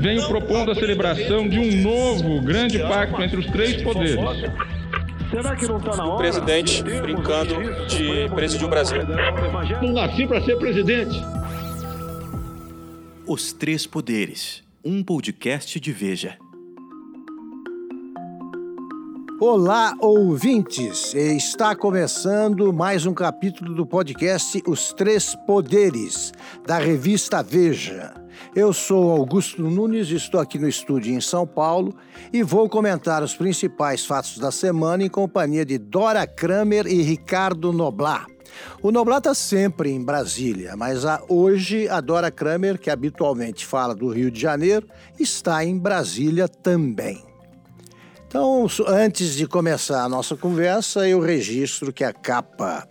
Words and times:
venho 0.00 0.26
propondo 0.26 0.70
a 0.70 0.74
celebração 0.74 1.46
de 1.46 1.58
um 1.58 1.82
novo 1.82 2.40
grande 2.40 2.78
pacto 2.78 3.22
entre 3.22 3.38
os 3.38 3.46
três 3.46 3.82
poderes. 3.82 4.16
Será 5.30 5.54
que 5.54 5.66
não 5.66 5.76
está 5.76 5.96
na 5.96 6.04
hora? 6.06 6.14
O 6.14 6.18
presidente 6.18 6.82
brincando 6.82 7.54
de 7.86 8.28
presidir 8.34 8.66
o 8.66 8.70
Brasil. 8.70 8.98
Não 9.82 9.92
nasci 9.92 10.26
para 10.26 10.42
ser 10.42 10.56
presidente. 10.56 11.20
Os 13.26 13.52
Três 13.52 13.86
Poderes, 13.86 14.64
um 14.84 15.04
podcast 15.04 15.78
de 15.78 15.92
Veja. 15.92 16.36
Olá, 19.38 19.94
ouvintes! 20.00 21.14
Está 21.14 21.76
começando 21.76 22.72
mais 22.72 23.06
um 23.06 23.14
capítulo 23.14 23.72
do 23.74 23.86
podcast 23.86 24.60
Os 24.66 24.92
Três 24.92 25.36
Poderes, 25.46 26.32
da 26.66 26.78
revista 26.78 27.42
Veja. 27.42 28.19
Eu 28.54 28.72
sou 28.72 29.10
Augusto 29.10 29.62
Nunes, 29.62 30.10
estou 30.10 30.40
aqui 30.40 30.58
no 30.58 30.68
estúdio 30.68 31.14
em 31.14 31.20
São 31.20 31.46
Paulo 31.46 31.94
e 32.32 32.42
vou 32.42 32.68
comentar 32.68 33.22
os 33.22 33.34
principais 33.34 34.04
fatos 34.04 34.38
da 34.38 34.50
semana 34.50 35.04
em 35.04 35.08
companhia 35.08 35.64
de 35.64 35.78
Dora 35.78 36.26
Kramer 36.26 36.86
e 36.86 37.02
Ricardo 37.02 37.72
Noblar. 37.72 38.26
O 38.82 38.90
Noblar 38.90 39.18
está 39.18 39.34
sempre 39.34 39.90
em 39.90 40.02
Brasília, 40.02 40.76
mas 40.76 41.02
hoje 41.28 41.88
a 41.88 42.00
Dora 42.00 42.30
Kramer, 42.30 42.78
que 42.78 42.90
habitualmente 42.90 43.64
fala 43.64 43.94
do 43.94 44.08
Rio 44.08 44.30
de 44.30 44.40
Janeiro, 44.40 44.88
está 45.18 45.64
em 45.64 45.78
Brasília 45.78 46.48
também. 46.48 47.24
Então, 48.26 48.66
antes 48.86 49.34
de 49.34 49.46
começar 49.46 50.04
a 50.04 50.08
nossa 50.08 50.36
conversa, 50.36 51.08
eu 51.08 51.20
registro 51.20 51.92
que 51.92 52.04
a 52.04 52.12
capa 52.12 52.86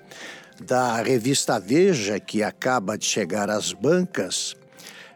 da 0.61 1.01
revista 1.01 1.57
Veja, 1.59 2.19
que 2.19 2.43
acaba 2.43 2.97
de 2.97 3.05
chegar 3.05 3.49
às 3.49 3.71
bancas, 3.71 4.55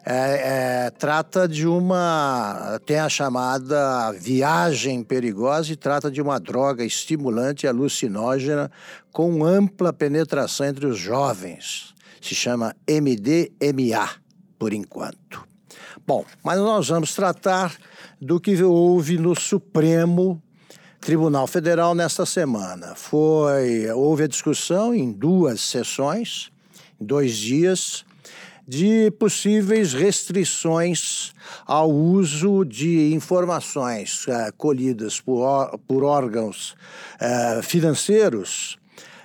é, 0.06 0.86
é, 0.86 0.90
trata 0.90 1.48
de 1.48 1.66
uma. 1.66 2.80
tem 2.86 3.00
a 3.00 3.08
chamada 3.08 4.12
viagem 4.12 5.02
perigosa 5.02 5.72
e 5.72 5.78
trata 5.78 6.12
de 6.12 6.22
uma 6.22 6.40
droga 6.40 6.84
estimulante 6.84 7.66
e 7.66 7.70
alucinógena 7.70 8.70
com 9.14 9.46
ampla 9.46 9.94
penetração 9.94 10.66
entre 10.66 10.86
os 10.86 10.98
jovens. 10.98 11.94
Se 12.22 12.36
chama 12.36 12.76
MDMA, 12.88 14.10
por 14.60 14.74
enquanto. 14.74 15.48
Bom, 16.06 16.26
mas 16.44 16.60
nós 16.60 16.90
vamos 16.90 17.16
tratar 17.16 17.74
do 18.22 18.42
que 18.42 18.62
houve 18.62 19.18
no 19.18 19.40
Supremo 19.40 20.42
Tribunal 21.00 21.48
Federal 21.48 21.96
nesta 21.96 22.26
semana. 22.26 22.94
Foi 22.96 23.90
houve 23.92 24.24
a 24.24 24.28
discussão 24.28 24.94
em 24.94 25.14
duas 25.14 25.62
sessões, 25.62 26.52
em 27.00 27.06
dois 27.06 27.38
dias, 27.38 28.06
de 28.68 29.12
possíveis 29.20 29.94
restrições 29.94 31.34
ao 31.66 31.92
uso 31.92 32.64
de 32.64 33.14
informações 33.14 34.26
uh, 34.28 34.54
colhidas 34.58 35.20
por, 35.20 35.78
por 35.88 36.04
órgãos 36.04 36.72
uh, 36.72 37.62
financeiros 37.62 38.78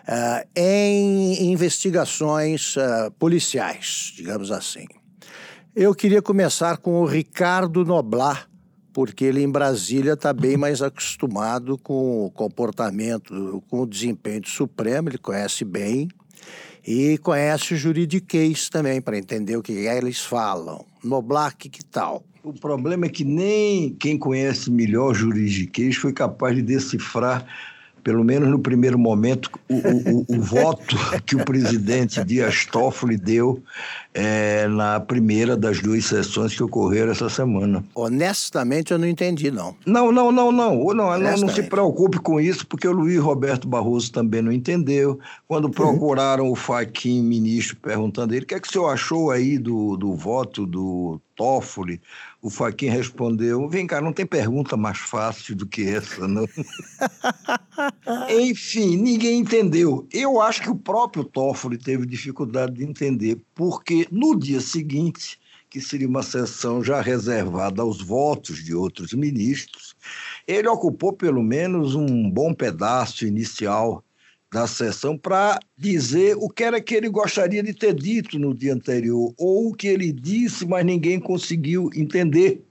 uh, 0.09 0.49
em 0.57 1.53
investigações 1.53 2.75
policiais, 3.19 4.13
digamos 4.17 4.51
assim. 4.51 4.87
Eu 5.75 5.95
queria 5.95 6.21
começar 6.21 6.79
com 6.79 7.01
o 7.01 7.07
Ricardo 7.07 7.85
Noblar, 7.85 8.49
porque 8.93 9.25
ele 9.25 9.41
em 9.41 9.49
Brasília 9.49 10.15
está 10.15 10.33
bem 10.33 10.57
mais 10.57 10.83
acostumado 10.83 11.79
com 11.79 12.27
o 12.27 12.31
comportamento, 12.33 13.63
com 13.69 13.83
o 13.83 13.87
desempenho 13.87 14.41
do 14.41 14.49
Supremo, 14.49 15.09
ele 15.09 15.19
conhece 15.19 15.65
bem 15.65 16.09
e 16.91 17.19
conhece 17.19 17.75
o 17.75 17.77
juridiquês 17.77 18.71
também, 18.71 18.99
para 18.99 19.19
entender 19.19 19.59
o 19.59 19.63
que 19.63 19.87
é 19.87 19.99
eles 19.99 20.21
falam. 20.21 20.87
Noblar, 21.05 21.55
que, 21.55 21.69
que 21.69 21.85
tal? 21.85 22.25
O 22.43 22.51
problema 22.55 23.05
é 23.05 23.11
que 23.11 23.25
nem 23.25 23.91
quem 23.91 24.17
conhece 24.17 24.71
melhor 24.71 25.13
juridiquês 25.13 25.97
foi 25.97 26.15
capaz 26.15 26.57
de 26.57 26.63
decifrar 26.63 27.45
pelo 28.03 28.25
menos 28.25 28.49
no 28.49 28.59
primeiro 28.59 28.99
momento, 28.99 29.51
o, 29.69 29.75
o, 29.75 30.21
o, 30.21 30.27
o 30.29 30.41
voto 30.41 30.97
que 31.27 31.37
o 31.37 31.45
presidente 31.45 32.25
Dias 32.25 32.65
Toffoli 32.65 33.19
deu 33.19 33.63
é, 34.15 34.67
na 34.67 34.99
primeira 34.99 35.57
das 35.57 35.81
duas 35.81 36.05
sessões 36.07 36.55
que 36.55 36.63
ocorreram 36.63 37.13
essa 37.13 37.29
semana. 37.29 37.85
Honestamente, 37.95 38.93
eu 38.93 38.99
não 38.99 39.07
entendi, 39.07 39.51
não. 39.51 39.77
Não, 39.87 40.11
não, 40.11 40.33
não, 40.33 40.51
não. 40.51 40.85
Não, 40.95 41.19
não, 41.19 41.37
não 41.37 41.49
se 41.49 41.63
preocupe 41.63 42.19
com 42.19 42.41
isso, 42.41 42.67
porque 42.67 42.89
o 42.89 42.93
Luiz 42.93 43.21
Roberto 43.21 43.69
Barroso 43.69 44.11
também 44.11 44.43
não 44.43 44.53
entendeu. 44.53 45.19
Quando 45.47 45.67
uhum. 45.67 45.71
procuraram 45.71 46.47
uhum. 46.47 46.53
o 46.53 46.57
Faquin, 46.57 47.23
ministro, 47.23 47.77
perguntando 47.77 48.35
ele, 48.35 48.45
o 48.45 48.47
que 48.47 48.55
é 48.55 48.61
que 48.61 48.69
o 48.69 48.73
senhor 48.73 48.89
achou 48.89 49.31
aí 49.31 49.59
do, 49.59 49.97
do 49.97 50.15
voto 50.15 50.67
do 50.67 51.21
Toffoli? 51.37 52.01
O 52.41 52.51
Faquin 52.51 52.89
respondeu: 52.89 53.69
Vem 53.69 53.87
cá, 53.87 54.01
não 54.01 54.13
tem 54.13 54.25
pergunta 54.25 54.77
mais 54.77 54.99
fácil 54.99 55.57
do 55.57 55.67
que 55.67 55.89
essa, 55.89 56.29
não. 56.29 56.47
Enfim, 58.41 58.97
ninguém 58.97 59.41
entendeu. 59.41 60.07
Eu 60.13 60.41
acho 60.41 60.63
que 60.63 60.71
o 60.71 60.77
próprio 60.77 61.25
Toffoli 61.25 61.77
teve 61.77 62.07
dificuldade 62.07 62.75
de 62.75 62.85
entender, 62.85 63.41
porque 63.55 63.98
no 64.11 64.39
dia 64.39 64.61
seguinte, 64.61 65.39
que 65.71 65.81
seria 65.81 66.09
uma 66.09 66.23
sessão 66.23 66.83
já 66.83 67.01
reservada 67.01 67.83
aos 67.83 68.01
votos 68.01 68.65
de 68.65 68.75
outros 68.75 69.13
ministros, 69.13 69.95
ele 70.47 70.69
ocupou 70.69 71.13
pelo 71.13 71.43
menos 71.43 71.95
um 71.95 72.31
bom 72.31 72.55
pedaço 72.55 73.27
inicial 73.27 74.03
da 74.51 74.67
sessão 74.67 75.17
para 75.17 75.59
dizer 75.77 76.37
o 76.39 76.49
que 76.49 76.65
era 76.65 76.81
que 76.81 76.95
ele 76.95 77.09
gostaria 77.09 77.63
de 77.63 77.75
ter 77.75 77.95
dito 77.95 78.39
no 78.39 78.55
dia 78.55 78.73
anterior, 78.73 79.35
ou 79.37 79.69
o 79.69 79.75
que 79.75 79.89
ele 79.89 80.11
disse, 80.11 80.67
mas 80.67 80.85
ninguém 80.85 81.21
conseguiu 81.21 81.91
entender. 81.95 82.65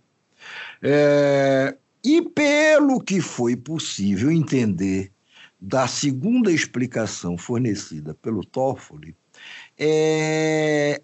É, 0.82 1.76
e 2.04 2.22
pelo 2.22 3.00
que 3.00 3.22
foi 3.22 3.56
possível 3.56 4.32
entender 4.32 5.12
da 5.60 5.88
segunda 5.88 6.52
explicação 6.52 7.38
fornecida 7.38 8.14
pelo 8.16 8.44
Toffoli, 8.44 9.16
é, 9.78 11.02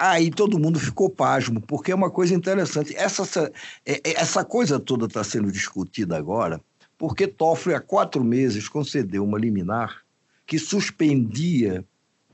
aí 0.00 0.30
todo 0.30 0.58
mundo 0.58 0.80
ficou 0.80 1.10
pasmo, 1.10 1.60
porque 1.60 1.92
é 1.92 1.94
uma 1.94 2.10
coisa 2.10 2.34
interessante. 2.34 2.96
Essa, 2.96 3.22
essa, 3.22 3.52
é, 3.84 4.00
essa 4.18 4.42
coisa 4.42 4.80
toda 4.80 5.04
está 5.04 5.22
sendo 5.22 5.52
discutida 5.52 6.16
agora, 6.16 6.58
porque 6.96 7.26
Toffoli, 7.26 7.74
há 7.74 7.80
quatro 7.80 8.24
meses, 8.24 8.66
concedeu 8.66 9.22
uma 9.22 9.38
liminar 9.38 10.02
que 10.46 10.58
suspendia 10.58 11.84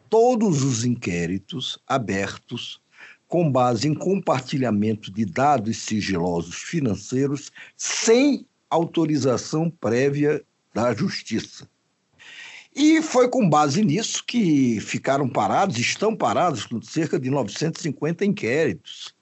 todos 0.08 0.62
os 0.62 0.84
inquéritos 0.84 1.78
abertos 1.86 2.80
com 3.26 3.50
base 3.50 3.88
em 3.88 3.94
compartilhamento 3.94 5.12
de 5.12 5.24
dados 5.24 5.78
sigilosos 5.78 6.54
financeiros 6.54 7.50
sem 7.76 8.46
autorização 8.70 9.68
prévia 9.68 10.42
da 10.72 10.94
Justiça. 10.94 11.68
E 12.76 13.00
foi 13.00 13.26
com 13.26 13.48
base 13.48 13.82
nisso 13.82 14.22
que 14.26 14.78
ficaram 14.82 15.26
parados, 15.26 15.78
estão 15.78 16.14
parados, 16.14 16.66
com 16.66 16.82
cerca 16.82 17.18
de 17.18 17.30
950 17.30 18.22
inquéritos. 18.22 19.14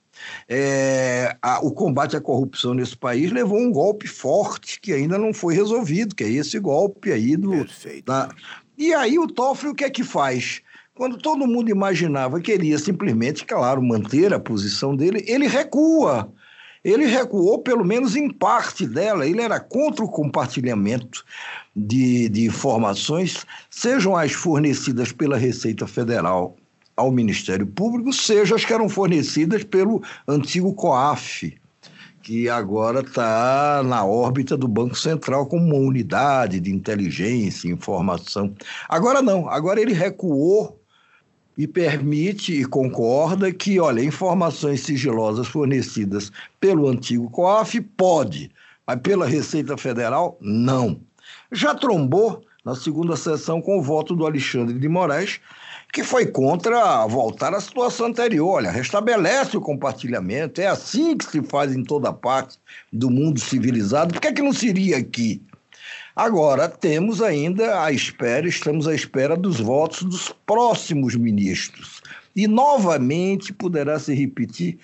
É, 0.47 1.37
a, 1.41 1.65
o 1.65 1.71
combate 1.71 2.17
à 2.17 2.21
corrupção 2.21 2.73
nesse 2.73 2.97
país 2.97 3.31
levou 3.31 3.57
um 3.57 3.71
golpe 3.71 4.07
forte 4.07 4.79
que 4.81 4.91
ainda 4.91 5.17
não 5.17 5.33
foi 5.33 5.55
resolvido, 5.55 6.15
que 6.15 6.23
é 6.25 6.29
esse 6.29 6.59
golpe 6.59 7.13
aí 7.13 7.37
do, 7.37 7.65
da, 8.05 8.29
e 8.77 8.93
aí 8.93 9.17
o 9.17 9.27
Toffoli 9.27 9.71
o 9.71 9.75
que 9.75 9.85
é 9.85 9.89
que 9.89 10.03
faz? 10.03 10.61
Quando 10.93 11.17
todo 11.17 11.47
mundo 11.47 11.69
imaginava 11.69 12.41
que 12.41 12.51
ele 12.51 12.67
ia 12.67 12.79
simplesmente, 12.79 13.45
claro, 13.45 13.81
manter 13.81 14.33
a 14.33 14.39
posição 14.39 14.95
dele, 14.95 15.23
ele 15.27 15.47
recua. 15.47 16.31
Ele 16.85 17.07
recuou, 17.07 17.57
pelo 17.57 17.83
menos 17.83 18.15
em 18.15 18.29
parte 18.29 18.85
dela. 18.85 19.25
Ele 19.25 19.41
era 19.41 19.59
contra 19.59 20.05
o 20.05 20.07
compartilhamento 20.07 21.25
de, 21.75 22.29
de 22.29 22.45
informações, 22.45 23.43
sejam 23.71 24.15
as 24.15 24.33
fornecidas 24.33 25.11
pela 25.11 25.35
Receita 25.35 25.87
Federal 25.87 26.55
ao 26.95 27.11
Ministério 27.11 27.65
Público, 27.65 28.13
sejam 28.13 28.55
as 28.55 28.63
que 28.63 28.71
eram 28.71 28.87
fornecidas 28.87 29.63
pelo 29.63 30.03
antigo 30.27 30.75
COAF, 30.75 31.57
que 32.21 32.47
agora 32.47 33.01
está 33.01 33.81
na 33.83 34.05
órbita 34.05 34.55
do 34.55 34.67
Banco 34.67 34.95
Central 34.95 35.47
como 35.47 35.65
uma 35.65 35.87
unidade 35.87 36.59
de 36.59 36.71
inteligência 36.71 37.67
e 37.67 37.71
informação. 37.71 38.53
Agora 38.87 39.23
não, 39.23 39.49
agora 39.49 39.81
ele 39.81 39.91
recuou 39.91 40.74
e 41.57 41.67
permite 41.67 42.53
e 42.53 42.65
concorda 42.65 43.51
que, 43.51 43.79
olha, 43.79 44.03
informações 44.03 44.81
sigilosas 44.81 45.47
fornecidas 45.47 46.31
pelo 46.59 46.87
antigo 46.87 47.29
COAF 47.29 47.79
pode, 47.81 48.51
mas 48.85 48.99
pela 48.99 49.25
Receita 49.25 49.77
Federal, 49.77 50.37
não. 50.41 50.99
Já 51.51 51.73
trombou 51.73 52.43
na 52.63 52.75
segunda 52.75 53.15
sessão 53.15 53.61
com 53.61 53.77
o 53.77 53.81
voto 53.81 54.15
do 54.15 54.25
Alexandre 54.25 54.77
de 54.77 54.87
Moraes, 54.89 55.39
que 55.93 56.03
foi 56.03 56.25
contra 56.25 57.07
voltar 57.07 57.53
à 57.53 57.61
situação 57.61 58.07
anterior. 58.07 58.55
Olha, 58.55 58.69
restabelece 58.69 59.55
o 59.55 59.61
compartilhamento, 59.61 60.59
é 60.59 60.67
assim 60.67 61.15
que 61.15 61.23
se 61.23 61.41
faz 61.43 61.73
em 61.73 61.83
toda 61.83 62.11
parte 62.11 62.57
do 62.91 63.09
mundo 63.09 63.39
civilizado. 63.39 64.13
Por 64.13 64.19
que, 64.19 64.27
é 64.27 64.33
que 64.33 64.41
não 64.41 64.51
seria 64.51 64.97
aqui? 64.97 65.41
Agora, 66.15 66.69
temos 66.69 67.21
ainda 67.21 67.83
à 67.83 67.91
espera, 67.91 68.47
estamos 68.47 68.87
à 68.87 68.95
espera 68.95 69.35
dos 69.35 69.59
votos 69.59 70.03
dos 70.03 70.33
próximos 70.45 71.13
ministros. 71.13 72.01
E 72.33 72.47
novamente 72.47 73.51
poderá 73.51 73.99
se 73.99 74.13
repetir 74.13 74.79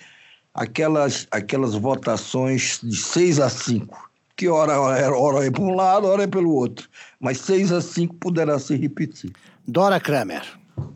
aquelas, 0.52 1.26
aquelas 1.30 1.74
votações 1.74 2.80
de 2.82 2.94
6 2.94 3.40
a 3.40 3.48
5, 3.48 4.10
que 4.36 4.46
hora, 4.46 4.78
hora, 4.78 5.16
hora 5.16 5.46
é 5.46 5.50
para 5.50 5.62
um 5.62 5.74
lado, 5.74 6.06
hora 6.06 6.24
é 6.24 6.26
pelo 6.26 6.52
outro, 6.52 6.86
mas 7.18 7.38
6 7.38 7.72
a 7.72 7.80
5 7.80 8.14
poderá 8.16 8.58
se 8.58 8.76
repetir. 8.76 9.32
Dora 9.66 9.98
Kramer. 9.98 10.42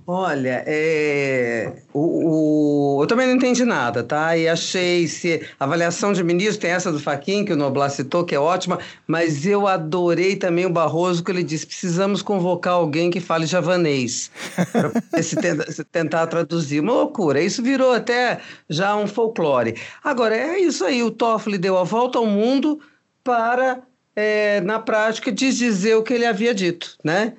Olha, 0.08 0.62
é, 0.66 1.82
o, 1.92 2.98
o, 2.98 3.02
eu 3.02 3.06
também 3.08 3.26
não 3.26 3.34
entendi 3.34 3.64
nada, 3.64 4.04
tá? 4.04 4.36
E 4.36 4.46
achei 4.46 5.08
se 5.08 5.44
a 5.58 5.64
avaliação 5.64 6.12
de 6.12 6.22
ministro 6.22 6.60
tem 6.60 6.70
essa 6.70 6.92
do 6.92 7.00
Faquin 7.00 7.44
que 7.44 7.52
o 7.52 7.56
Noblar 7.56 7.90
citou, 7.90 8.24
que 8.24 8.32
é 8.32 8.38
ótima, 8.38 8.78
mas 9.04 9.44
eu 9.44 9.66
adorei 9.66 10.36
também 10.36 10.64
o 10.64 10.70
Barroso 10.70 11.24
que 11.24 11.30
ele 11.32 11.42
disse: 11.42 11.66
precisamos 11.66 12.22
convocar 12.22 12.74
alguém 12.74 13.10
que 13.10 13.18
fale 13.18 13.46
javanês 13.46 14.30
para 15.10 15.22
se, 15.22 15.34
tenta, 15.34 15.72
se 15.72 15.82
tentar 15.82 16.28
traduzir. 16.28 16.78
Uma 16.78 16.92
loucura. 16.92 17.40
Isso 17.40 17.60
virou 17.60 17.92
até 17.92 18.40
já 18.70 18.94
um 18.94 19.08
folclore. 19.08 19.74
Agora 20.04 20.36
é 20.36 20.60
isso 20.60 20.84
aí. 20.84 21.02
O 21.02 21.10
Toffoli 21.10 21.58
deu 21.58 21.76
a 21.76 21.82
volta 21.82 22.18
ao 22.18 22.26
mundo 22.26 22.80
para, 23.24 23.82
é, 24.14 24.60
na 24.60 24.78
prática, 24.78 25.32
desdizer 25.32 25.96
o 25.96 26.02
que 26.04 26.14
ele 26.14 26.26
havia 26.26 26.54
dito, 26.54 26.96
né? 27.02 27.32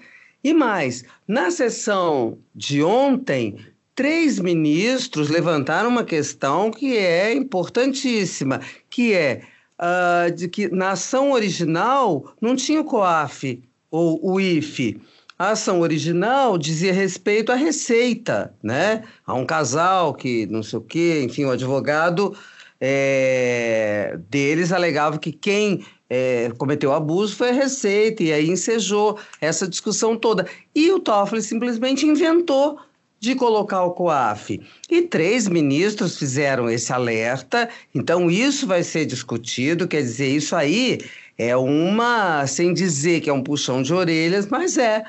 E 0.47 0.53
mais, 0.53 1.03
na 1.27 1.51
sessão 1.51 2.37
de 2.55 2.81
ontem, 2.81 3.57
três 3.93 4.39
ministros 4.39 5.27
levantaram 5.27 5.89
uma 5.89 6.05
questão 6.05 6.71
que 6.71 6.95
é 6.95 7.33
importantíssima, 7.33 8.61
que 8.89 9.13
é 9.13 9.41
uh, 9.77 10.31
de 10.31 10.47
que 10.47 10.69
na 10.69 10.91
ação 10.91 11.33
original 11.33 12.33
não 12.39 12.55
tinha 12.55 12.79
o 12.79 12.85
COAF 12.85 13.61
ou 13.91 14.25
o 14.25 14.39
IFE. 14.39 15.01
A 15.37 15.49
ação 15.49 15.81
original 15.81 16.57
dizia 16.57 16.93
respeito 16.93 17.51
à 17.51 17.55
receita, 17.55 18.53
né? 18.63 19.03
A 19.25 19.33
um 19.33 19.45
casal 19.45 20.13
que 20.13 20.45
não 20.45 20.63
sei 20.63 20.79
o 20.79 20.81
quê, 20.81 21.23
enfim, 21.25 21.43
o 21.43 21.51
advogado 21.51 22.33
é, 22.79 24.17
deles 24.29 24.71
alegava 24.71 25.19
que 25.19 25.33
quem 25.33 25.83
é, 26.09 26.51
cometeu 26.57 26.93
abuso 26.93 27.35
foi 27.35 27.49
a 27.49 27.53
Receita, 27.53 28.23
e 28.23 28.31
aí 28.31 28.49
ensejou 28.49 29.17
essa 29.41 29.67
discussão 29.67 30.15
toda. 30.15 30.45
E 30.73 30.91
o 30.91 30.99
Toffoli 30.99 31.41
simplesmente 31.41 32.05
inventou 32.05 32.79
de 33.19 33.35
colocar 33.35 33.83
o 33.83 33.91
COAF. 33.91 34.61
E 34.89 35.01
três 35.01 35.47
ministros 35.47 36.17
fizeram 36.17 36.69
esse 36.69 36.93
alerta, 36.93 37.67
então 37.93 38.29
isso 38.29 38.67
vai 38.67 38.83
ser 38.83 39.05
discutido, 39.05 39.87
quer 39.87 40.01
dizer, 40.01 40.29
isso 40.29 40.55
aí 40.55 40.99
é 41.37 41.55
uma, 41.55 42.45
sem 42.47 42.73
dizer 42.73 43.21
que 43.21 43.29
é 43.29 43.33
um 43.33 43.43
puxão 43.43 43.81
de 43.81 43.93
orelhas, 43.93 44.47
mas 44.47 44.77
é 44.77 45.03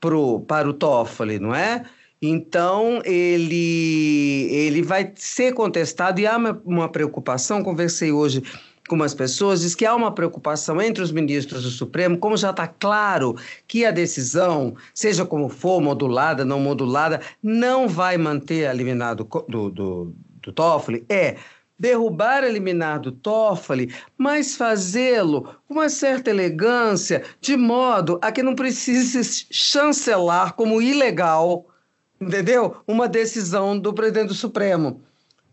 pro, 0.00 0.40
para 0.40 0.68
o 0.68 0.72
Toffoli, 0.72 1.38
não 1.38 1.54
é? 1.54 1.84
Então, 2.20 3.02
ele, 3.04 4.48
ele 4.50 4.82
vai 4.82 5.12
ser 5.16 5.52
contestado 5.52 6.18
e 6.18 6.26
há 6.26 6.36
uma, 6.36 6.62
uma 6.64 6.88
preocupação. 6.88 7.62
Conversei 7.62 8.10
hoje 8.10 8.42
com 8.86 8.94
umas 8.94 9.14
pessoas, 9.14 9.60
diz 9.60 9.74
que 9.74 9.84
há 9.84 9.94
uma 9.94 10.12
preocupação 10.12 10.80
entre 10.80 11.02
os 11.02 11.12
ministros 11.12 11.62
do 11.62 11.70
Supremo, 11.70 12.18
como 12.18 12.36
já 12.36 12.50
está 12.50 12.66
claro 12.66 13.36
que 13.66 13.84
a 13.84 13.90
decisão, 13.90 14.74
seja 14.94 15.24
como 15.24 15.48
for, 15.48 15.80
modulada, 15.80 16.44
não 16.44 16.60
modulada, 16.60 17.20
não 17.42 17.88
vai 17.88 18.16
manter 18.16 18.66
a 18.66 18.72
liminar 18.72 19.14
do, 19.14 19.24
do, 19.48 19.70
do, 19.70 20.14
do 20.42 20.52
Toffoli, 20.52 21.04
é 21.08 21.36
derrubar 21.78 22.42
a 22.42 22.48
liminar 22.48 23.00
do 23.00 23.12
Toffoli, 23.12 23.94
mas 24.16 24.56
fazê-lo 24.56 25.42
com 25.66 25.74
uma 25.74 25.88
certa 25.88 26.30
elegância, 26.30 27.22
de 27.40 27.56
modo 27.56 28.18
a 28.22 28.32
que 28.32 28.42
não 28.42 28.54
precise 28.54 29.46
chancelar 29.50 30.54
como 30.54 30.80
ilegal, 30.80 31.66
entendeu? 32.20 32.76
Uma 32.86 33.08
decisão 33.08 33.78
do 33.78 33.92
presidente 33.92 34.28
do 34.28 34.34
Supremo. 34.34 35.02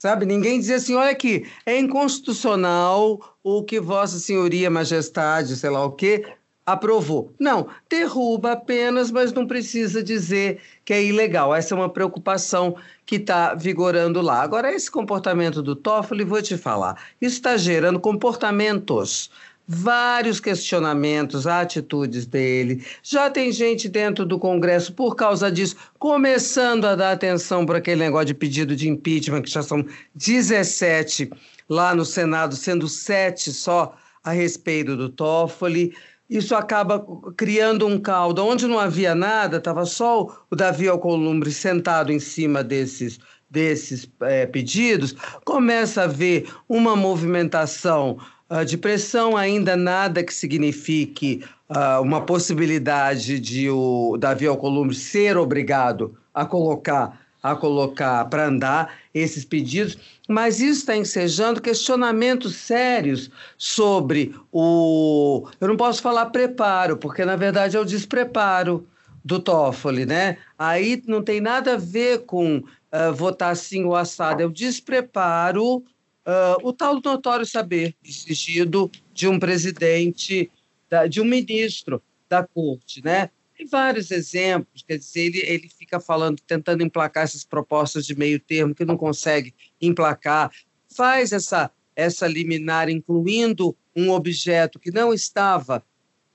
Sabe? 0.03 0.25
Ninguém 0.25 0.59
dizia 0.59 0.75
assim: 0.75 0.95
olha 0.95 1.11
aqui, 1.11 1.50
é 1.65 1.79
inconstitucional 1.79 3.38
o 3.41 3.63
que 3.63 3.79
Vossa 3.79 4.19
Senhoria, 4.19 4.69
Majestade, 4.69 5.55
sei 5.55 5.69
lá 5.69 5.85
o 5.85 5.94
quê, 5.94 6.25
aprovou. 6.65 7.33
Não, 7.39 7.69
derruba 7.89 8.51
apenas, 8.51 9.09
mas 9.09 9.31
não 9.31 9.47
precisa 9.47 10.03
dizer 10.03 10.59
que 10.83 10.91
é 10.91 11.01
ilegal. 11.01 11.55
Essa 11.55 11.73
é 11.73 11.77
uma 11.77 11.88
preocupação 11.88 12.75
que 13.05 13.15
está 13.15 13.55
vigorando 13.55 14.19
lá. 14.21 14.41
Agora, 14.41 14.73
esse 14.73 14.91
comportamento 14.91 15.63
do 15.63 15.73
Toffoli, 15.73 16.25
vou 16.25 16.41
te 16.41 16.57
falar, 16.57 17.01
isso 17.21 17.38
está 17.38 17.56
gerando 17.56 17.97
comportamentos 17.97 19.31
vários 19.68 20.39
questionamentos, 20.39 21.48
atitudes 21.48 22.25
dele. 22.25 22.86
Já 23.01 23.30
tem 23.30 23.51
gente 23.51 23.88
dentro 23.88 24.25
do 24.25 24.38
Congresso, 24.38 24.94
por 24.94 25.15
causa 25.15 25.51
disso, 25.51 25.75
começando 25.98 26.86
a 26.86 26.95
dar 26.95 27.12
atenção 27.12 27.65
para 27.65 27.77
aquele 27.77 28.01
negócio 28.01 28.27
de 28.27 28.33
pedido 28.33 28.75
de 28.75 28.89
impeachment, 28.89 29.42
que 29.42 29.51
já 29.51 29.63
são 29.63 29.86
17 30.15 31.30
lá 31.69 31.95
no 31.95 32.06
Senado, 32.06 32.56
sendo 32.56 32.88
sete 32.88 33.51
só 33.51 33.95
a 34.24 34.31
respeito 34.31 34.95
do 34.95 35.10
Toffoli. 35.10 35.95
Isso 36.30 36.56
acaba 36.56 37.06
criando 37.38 37.86
um 37.86 38.00
caldo. 38.00 38.45
Onde 38.45 38.68
não 38.68 38.80
havia 38.80 39.13
nada, 39.13 39.57
estava 39.57 39.86
só 39.86 40.45
o 40.50 40.56
Davi 40.56 40.88
Alcolumbre 40.88 41.51
sentado 41.51 42.12
em 42.12 42.19
cima 42.19 42.63
desses 42.63 43.19
desses 43.54 44.09
é, 44.21 44.48
pedidos, 44.48 45.16
começa 45.45 46.01
a 46.01 46.06
haver 46.06 46.51
uma 46.68 46.95
movimentação 46.95 48.18
uh, 48.53 48.63
de 48.63 48.77
pressão, 48.77 49.35
ainda 49.35 49.75
nada 49.75 50.23
que 50.23 50.33
signifique 50.33 51.44
uh, 51.69 52.01
uma 52.01 52.21
possibilidade 52.21 53.39
de 53.39 53.69
o 53.69 54.15
Davi 54.17 54.45
Alcolumbre 54.45 54.95
ser 54.95 55.38
obrigado 55.38 56.15
a 56.33 56.45
colocar 56.45 57.23
a 57.41 57.57
colocar 57.57 58.23
para 58.29 58.45
andar 58.45 58.94
esses 59.13 59.44
pedidos, 59.44 59.97
mas 60.29 60.61
isso 60.61 60.79
está 60.79 60.95
ensejando 60.95 61.61
questionamentos 61.61 62.55
sérios 62.55 63.29
sobre 63.57 64.33
o. 64.50 65.45
Eu 65.59 65.67
não 65.67 65.75
posso 65.75 66.01
falar 66.01 66.27
preparo, 66.27 66.95
porque 66.95 67.25
na 67.25 67.35
verdade 67.35 67.75
é 67.75 67.79
o 67.79 67.83
despreparo 67.83 68.88
do 69.25 69.39
Toffoli, 69.39 70.06
né? 70.06 70.38
Aí 70.57 71.03
não 71.06 71.21
tem 71.21 71.41
nada 71.41 71.73
a 71.73 71.77
ver 71.77 72.19
com 72.19 72.59
uh, 72.59 73.13
votar 73.13 73.51
assim 73.51 73.83
ou 73.83 73.94
assado, 73.94 74.41
é 74.41 74.45
o 74.45 74.49
despreparo 74.49 75.83
Uh, 76.25 76.67
o 76.67 76.71
tal 76.71 77.01
notório 77.03 77.45
saber 77.45 77.95
exigido 78.03 78.89
de 79.13 79.27
um 79.27 79.37
presidente, 79.37 80.49
da, 80.89 81.05
de 81.05 81.19
um 81.19 81.25
ministro 81.25 82.01
da 82.29 82.47
corte, 82.47 83.03
né? 83.03 83.29
Tem 83.57 83.67
vários 83.67 84.09
exemplos, 84.09 84.83
quer 84.87 84.97
dizer, 84.97 85.21
ele, 85.21 85.39
ele 85.39 85.69
fica 85.69 85.99
falando, 85.99 86.39
tentando 86.47 86.81
emplacar 86.81 87.23
essas 87.23 87.43
propostas 87.43 88.05
de 88.05 88.15
meio 88.15 88.39
termo 88.39 88.73
que 88.73 88.85
não 88.85 88.97
consegue 88.97 89.53
emplacar, 89.81 90.51
faz 90.87 91.31
essa, 91.31 91.69
essa 91.95 92.27
liminar 92.27 92.89
incluindo 92.89 93.75
um 93.95 94.09
objeto 94.09 94.80
que 94.80 94.92
não 94.92 95.13
estava, 95.13 95.83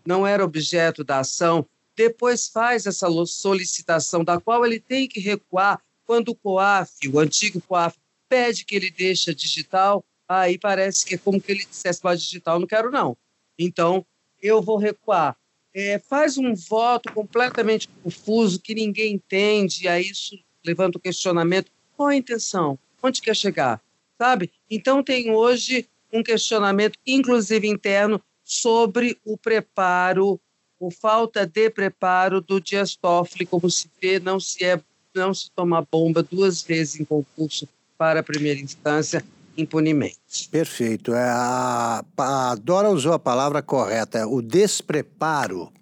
não 0.06 0.26
era 0.26 0.44
objeto 0.44 1.02
da 1.02 1.20
ação, 1.20 1.66
depois 1.96 2.46
faz 2.46 2.86
essa 2.86 3.08
solicitação 3.26 4.22
da 4.22 4.40
qual 4.40 4.64
ele 4.64 4.78
tem 4.78 5.08
que 5.08 5.18
recuar 5.18 5.82
quando 6.06 6.28
o 6.28 6.34
COAF, 6.34 7.08
o 7.08 7.18
antigo 7.18 7.60
COAF, 7.60 7.96
pede 8.28 8.64
que 8.64 8.76
ele 8.76 8.90
deixe 8.90 9.34
digital, 9.34 10.04
aí 10.28 10.58
parece 10.58 11.04
que 11.04 11.14
é 11.14 11.18
como 11.18 11.40
que 11.40 11.50
ele 11.50 11.64
dissesse, 11.64 12.00
para 12.00 12.16
digital, 12.16 12.60
não 12.60 12.66
quero 12.66 12.90
não. 12.90 13.16
Então, 13.58 14.04
eu 14.40 14.60
vou 14.62 14.76
recuar. 14.76 15.36
É, 15.74 15.98
faz 15.98 16.36
um 16.38 16.54
voto 16.54 17.12
completamente 17.12 17.88
confuso, 18.02 18.60
que 18.60 18.74
ninguém 18.74 19.14
entende, 19.14 19.84
e 19.84 19.88
aí 19.88 20.08
isso 20.08 20.38
levanta 20.64 20.98
o 20.98 21.00
questionamento, 21.00 21.70
qual 21.96 22.08
a 22.08 22.16
intenção? 22.16 22.78
Onde 23.02 23.20
quer 23.20 23.34
chegar? 23.34 23.80
Sabe? 24.16 24.50
Então, 24.70 25.02
tem 25.02 25.30
hoje 25.30 25.88
um 26.12 26.22
questionamento, 26.22 26.98
inclusive 27.06 27.66
interno, 27.68 28.20
sobre 28.42 29.18
o 29.24 29.36
preparo, 29.36 30.40
o 30.80 30.90
falta 30.90 31.46
de 31.46 31.70
preparo 31.70 32.40
do 32.40 32.60
Dias 32.60 32.96
Toffoli, 32.96 33.44
como 33.44 33.70
se 33.70 33.90
vê, 34.00 34.18
não 34.18 34.40
se 34.40 34.64
é 34.64 34.80
não 35.14 35.34
se 35.34 35.50
toma 35.50 35.86
bomba 35.90 36.22
duas 36.22 36.62
vezes 36.62 37.00
em 37.00 37.04
concurso 37.04 37.68
para 37.98 38.20
a 38.20 38.22
primeira 38.22 38.60
instância 38.60 39.24
impunemente. 39.56 40.48
Perfeito. 40.50 41.12
É, 41.12 41.28
a, 41.28 42.04
a 42.16 42.54
Dora 42.54 42.88
usou 42.88 43.12
a 43.12 43.18
palavra 43.18 43.60
correta. 43.60 44.26
O 44.26 44.40
despreparo 44.40 45.72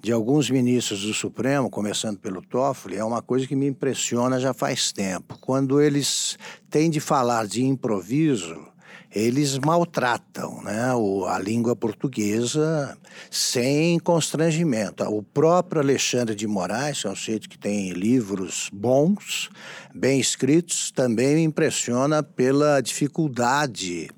de 0.00 0.12
alguns 0.12 0.48
ministros 0.48 1.02
do 1.02 1.12
Supremo, 1.12 1.68
começando 1.68 2.18
pelo 2.18 2.40
Toffoli, 2.40 2.96
é 2.96 3.04
uma 3.04 3.20
coisa 3.20 3.46
que 3.46 3.56
me 3.56 3.66
impressiona 3.66 4.38
já 4.38 4.54
faz 4.54 4.92
tempo. 4.92 5.36
Quando 5.40 5.80
eles 5.80 6.38
têm 6.70 6.88
de 6.88 7.00
falar 7.00 7.48
de 7.48 7.64
improviso, 7.64 8.68
eles 9.16 9.58
maltratam 9.58 10.62
né, 10.62 10.92
a 11.28 11.38
língua 11.38 11.74
portuguesa 11.74 12.98
sem 13.30 13.98
constrangimento. 13.98 15.04
O 15.04 15.22
próprio 15.22 15.80
Alexandre 15.80 16.34
de 16.34 16.46
Moraes, 16.46 17.00
que 17.00 17.06
é 17.06 17.10
um 17.10 17.16
sujeito 17.16 17.48
que 17.48 17.56
tem 17.56 17.92
livros 17.92 18.68
bons, 18.70 19.48
bem 19.94 20.20
escritos, 20.20 20.90
também 20.90 21.36
me 21.36 21.42
impressiona 21.44 22.22
pela 22.22 22.82
dificuldade 22.82 24.10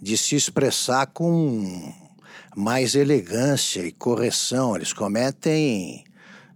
de 0.00 0.16
se 0.16 0.34
expressar 0.34 1.08
com 1.08 1.92
mais 2.56 2.94
elegância 2.94 3.82
e 3.82 3.92
correção. 3.92 4.74
Eles 4.74 4.94
cometem 4.94 6.04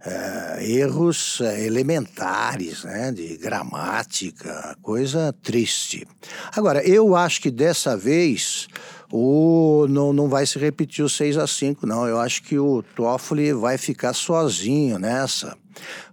é, 0.05 0.69
erros 0.69 1.39
é, 1.41 1.65
elementares, 1.65 2.83
né, 2.83 3.11
de 3.11 3.37
gramática, 3.37 4.75
coisa 4.81 5.33
triste. 5.41 6.05
Agora, 6.55 6.85
eu 6.85 7.15
acho 7.15 7.41
que 7.41 7.49
dessa 7.49 7.95
vez 7.95 8.67
o, 9.11 9.85
não, 9.89 10.11
não 10.11 10.27
vai 10.27 10.45
se 10.45 10.57
repetir 10.59 11.05
o 11.05 11.09
6 11.09 11.37
a 11.37 11.47
5 11.47 11.85
não. 11.85 12.07
Eu 12.07 12.19
acho 12.19 12.43
que 12.43 12.57
o 12.57 12.83
Toffoli 12.95 13.53
vai 13.53 13.77
ficar 13.77 14.13
sozinho 14.13 14.97
nessa, 14.99 15.55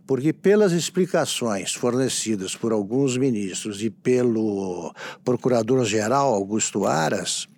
porque 0.06 0.32
pelas 0.32 0.72
explicações 0.72 1.72
fornecidas 1.72 2.54
por 2.54 2.72
alguns 2.72 3.16
ministros 3.16 3.82
e 3.82 3.90
pelo 3.90 4.94
procurador-geral 5.24 6.32
Augusto 6.34 6.86
Aras, 6.86 7.48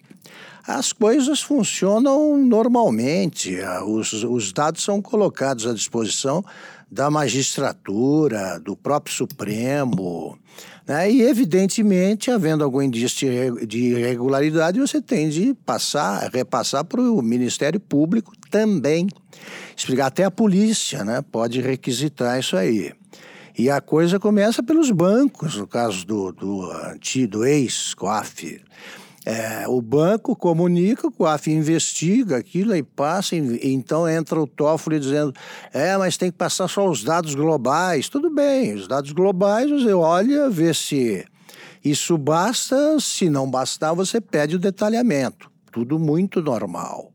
as 0.66 0.92
coisas 0.92 1.42
funcionam 1.42 2.36
normalmente, 2.38 3.56
os, 3.86 4.12
os 4.12 4.52
dados 4.52 4.82
são 4.82 5.02
colocados 5.02 5.66
à 5.66 5.72
disposição 5.72 6.44
da 6.90 7.10
magistratura, 7.10 8.60
do 8.60 8.76
próprio 8.76 9.14
Supremo. 9.14 10.38
Né? 10.86 11.10
E, 11.10 11.22
evidentemente, 11.22 12.30
havendo 12.30 12.62
algum 12.62 12.82
indício 12.82 13.66
de 13.66 13.78
irregularidade, 13.78 14.78
você 14.78 15.00
tem 15.00 15.28
de 15.28 15.54
passar, 15.64 16.30
repassar 16.30 16.84
para 16.84 17.00
o 17.00 17.22
Ministério 17.22 17.80
Público 17.80 18.32
também. 18.50 19.08
Explicar 19.76 20.06
até 20.06 20.24
a 20.24 20.30
polícia, 20.30 21.04
né? 21.04 21.22
Pode 21.22 21.60
requisitar 21.60 22.38
isso 22.38 22.56
aí. 22.56 22.92
E 23.56 23.70
a 23.70 23.80
coisa 23.80 24.18
começa 24.18 24.62
pelos 24.62 24.90
bancos, 24.90 25.56
no 25.56 25.66
caso 25.66 26.06
do, 26.06 26.32
do, 26.32 26.70
do 27.28 27.44
ex-COAF. 27.44 28.60
É, 29.24 29.68
o 29.68 29.80
banco 29.80 30.34
comunica, 30.34 31.06
o 31.06 31.12
COAF 31.12 31.48
investiga 31.48 32.38
aquilo 32.38 32.74
e 32.74 32.82
passa, 32.82 33.36
e, 33.36 33.72
então 33.72 34.08
entra 34.08 34.40
o 34.40 34.46
Toffoli 34.48 34.98
dizendo: 34.98 35.32
é, 35.72 35.96
mas 35.96 36.16
tem 36.16 36.30
que 36.30 36.36
passar 36.36 36.66
só 36.66 36.88
os 36.88 37.04
dados 37.04 37.34
globais. 37.34 38.08
Tudo 38.08 38.28
bem, 38.28 38.74
os 38.74 38.88
dados 38.88 39.12
globais 39.12 39.70
você 39.70 39.92
olha, 39.92 40.50
vê 40.50 40.74
se 40.74 41.24
isso 41.84 42.18
basta, 42.18 42.98
se 42.98 43.30
não 43.30 43.48
bastar, 43.48 43.92
você 43.94 44.20
pede 44.20 44.56
o 44.56 44.58
detalhamento. 44.58 45.50
Tudo 45.70 45.98
muito 45.98 46.42
normal. 46.42 47.12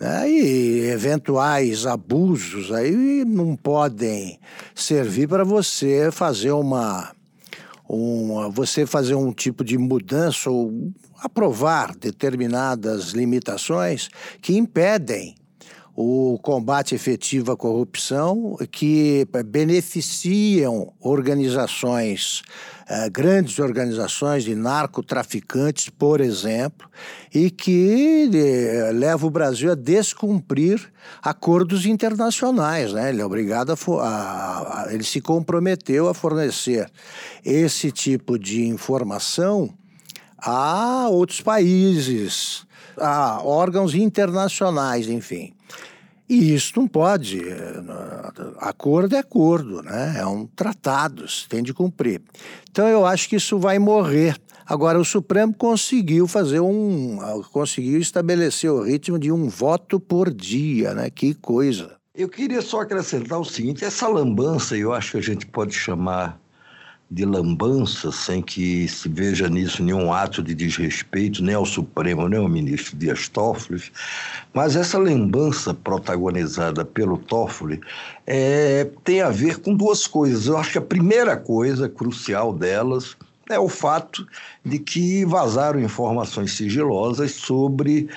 É, 0.00 0.28
e 0.28 0.88
eventuais 0.88 1.86
abusos 1.86 2.72
aí 2.72 3.22
não 3.24 3.54
podem 3.54 4.40
servir 4.74 5.28
para 5.28 5.44
você 5.44 6.10
fazer 6.10 6.52
uma 6.52 7.12
um, 7.92 8.50
você 8.50 8.86
fazer 8.86 9.16
um 9.16 9.32
tipo 9.32 9.64
de 9.64 9.76
mudança 9.76 10.48
ou 10.48 10.92
aprovar 11.18 11.96
determinadas 11.96 13.10
limitações 13.10 14.08
que 14.40 14.56
impedem 14.56 15.34
o 15.94 16.38
combate 16.42 16.94
efetivo 16.94 17.52
à 17.52 17.56
corrupção, 17.56 18.56
que 18.70 19.26
beneficiam 19.46 20.92
organizações, 21.00 22.42
eh, 22.88 23.10
grandes 23.10 23.58
organizações 23.58 24.44
de 24.44 24.54
narcotraficantes, 24.54 25.88
por 25.88 26.20
exemplo, 26.20 26.88
e 27.34 27.50
que 27.50 28.30
eh, 28.32 28.92
leva 28.92 29.26
o 29.26 29.30
Brasil 29.30 29.72
a 29.72 29.74
descumprir 29.74 30.80
acordos 31.22 31.84
internacionais. 31.84 32.92
Né? 32.92 33.10
Ele 33.10 33.20
é 33.20 33.24
obrigado 33.24 33.72
a, 33.72 33.76
a, 34.02 34.84
a. 34.84 34.94
Ele 34.94 35.04
se 35.04 35.20
comprometeu 35.20 36.08
a 36.08 36.14
fornecer 36.14 36.90
esse 37.44 37.90
tipo 37.90 38.38
de 38.38 38.66
informação 38.66 39.74
a 40.38 41.08
outros 41.10 41.40
países, 41.40 42.64
a 42.96 43.42
órgãos 43.42 43.94
internacionais, 43.94 45.08
enfim. 45.08 45.52
E 46.30 46.54
isso 46.54 46.74
não 46.76 46.86
pode. 46.86 47.42
Acordo 48.58 49.16
é 49.16 49.18
acordo, 49.18 49.82
né? 49.82 50.14
É 50.16 50.24
um 50.24 50.46
tratado, 50.46 51.28
se 51.28 51.48
tem 51.48 51.60
de 51.60 51.74
cumprir. 51.74 52.22
Então 52.70 52.86
eu 52.86 53.04
acho 53.04 53.28
que 53.28 53.34
isso 53.34 53.58
vai 53.58 53.80
morrer. 53.80 54.36
Agora, 54.64 55.00
o 55.00 55.04
Supremo 55.04 55.52
conseguiu 55.52 56.28
fazer 56.28 56.60
um. 56.60 57.18
conseguiu 57.50 57.98
estabelecer 57.98 58.70
o 58.70 58.84
ritmo 58.84 59.18
de 59.18 59.32
um 59.32 59.48
voto 59.48 59.98
por 59.98 60.32
dia, 60.32 60.94
né? 60.94 61.10
Que 61.10 61.34
coisa. 61.34 61.96
Eu 62.14 62.28
queria 62.28 62.62
só 62.62 62.82
acrescentar 62.82 63.40
o 63.40 63.44
seguinte: 63.44 63.84
essa 63.84 64.06
lambança, 64.06 64.76
eu 64.76 64.92
acho 64.92 65.10
que 65.10 65.18
a 65.18 65.22
gente 65.22 65.46
pode 65.46 65.74
chamar 65.74 66.40
de 67.10 67.24
lambança, 67.24 68.12
sem 68.12 68.40
que 68.40 68.86
se 68.86 69.08
veja 69.08 69.48
nisso 69.48 69.82
nenhum 69.82 70.12
ato 70.12 70.40
de 70.40 70.54
desrespeito, 70.54 71.42
nem 71.42 71.56
ao 71.56 71.66
Supremo, 71.66 72.28
nem 72.28 72.38
ao 72.38 72.48
ministro 72.48 72.96
Dias 72.96 73.28
Toffoli, 73.28 73.82
mas 74.54 74.76
essa 74.76 74.96
lambança 74.96 75.74
protagonizada 75.74 76.84
pelo 76.84 77.18
Toffoli 77.18 77.80
é, 78.26 78.88
tem 79.02 79.22
a 79.22 79.30
ver 79.30 79.58
com 79.58 79.74
duas 79.74 80.06
coisas. 80.06 80.46
Eu 80.46 80.56
acho 80.56 80.72
que 80.72 80.78
a 80.78 80.82
primeira 80.82 81.36
coisa 81.36 81.88
crucial 81.88 82.52
delas 82.52 83.16
é 83.50 83.58
o 83.58 83.68
fato 83.68 84.24
de 84.64 84.78
que 84.78 85.24
vazaram 85.24 85.80
informações 85.80 86.52
sigilosas 86.52 87.32
sobre 87.32 88.08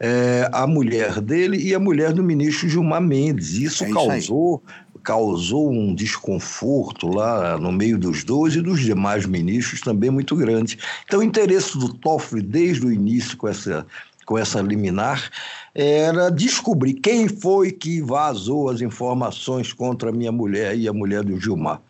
é, 0.00 0.48
a 0.50 0.66
mulher 0.66 1.20
dele 1.20 1.56
e 1.58 1.74
a 1.74 1.78
mulher 1.78 2.12
do 2.12 2.22
ministro 2.22 2.68
Gilmar 2.68 3.02
Mendes. 3.02 3.52
Isso, 3.52 3.84
é 3.84 3.90
isso 4.18 4.60
causou 5.02 5.70
um 5.70 5.94
desconforto 5.94 7.08
lá 7.08 7.58
no 7.58 7.72
meio 7.72 7.98
dos 7.98 8.24
dois 8.24 8.54
e 8.54 8.60
dos 8.60 8.80
demais 8.80 9.26
ministros 9.26 9.80
também 9.80 10.10
muito 10.10 10.36
grande. 10.36 10.78
Então, 11.04 11.20
o 11.20 11.22
interesse 11.22 11.78
do 11.78 11.92
Toffoli 11.92 12.42
desde 12.42 12.86
o 12.86 12.92
início 12.92 13.36
com 13.36 13.48
essa 13.48 13.86
com 14.30 14.38
essa 14.38 14.60
liminar 14.62 15.28
era 15.74 16.30
descobrir 16.30 16.94
quem 16.94 17.26
foi 17.26 17.72
que 17.72 18.00
vazou 18.00 18.68
as 18.68 18.80
informações 18.80 19.72
contra 19.72 20.10
a 20.10 20.12
minha 20.12 20.30
mulher 20.30 20.78
e 20.78 20.86
a 20.86 20.92
mulher 20.92 21.24
do 21.24 21.40
Gilmar. 21.40 21.80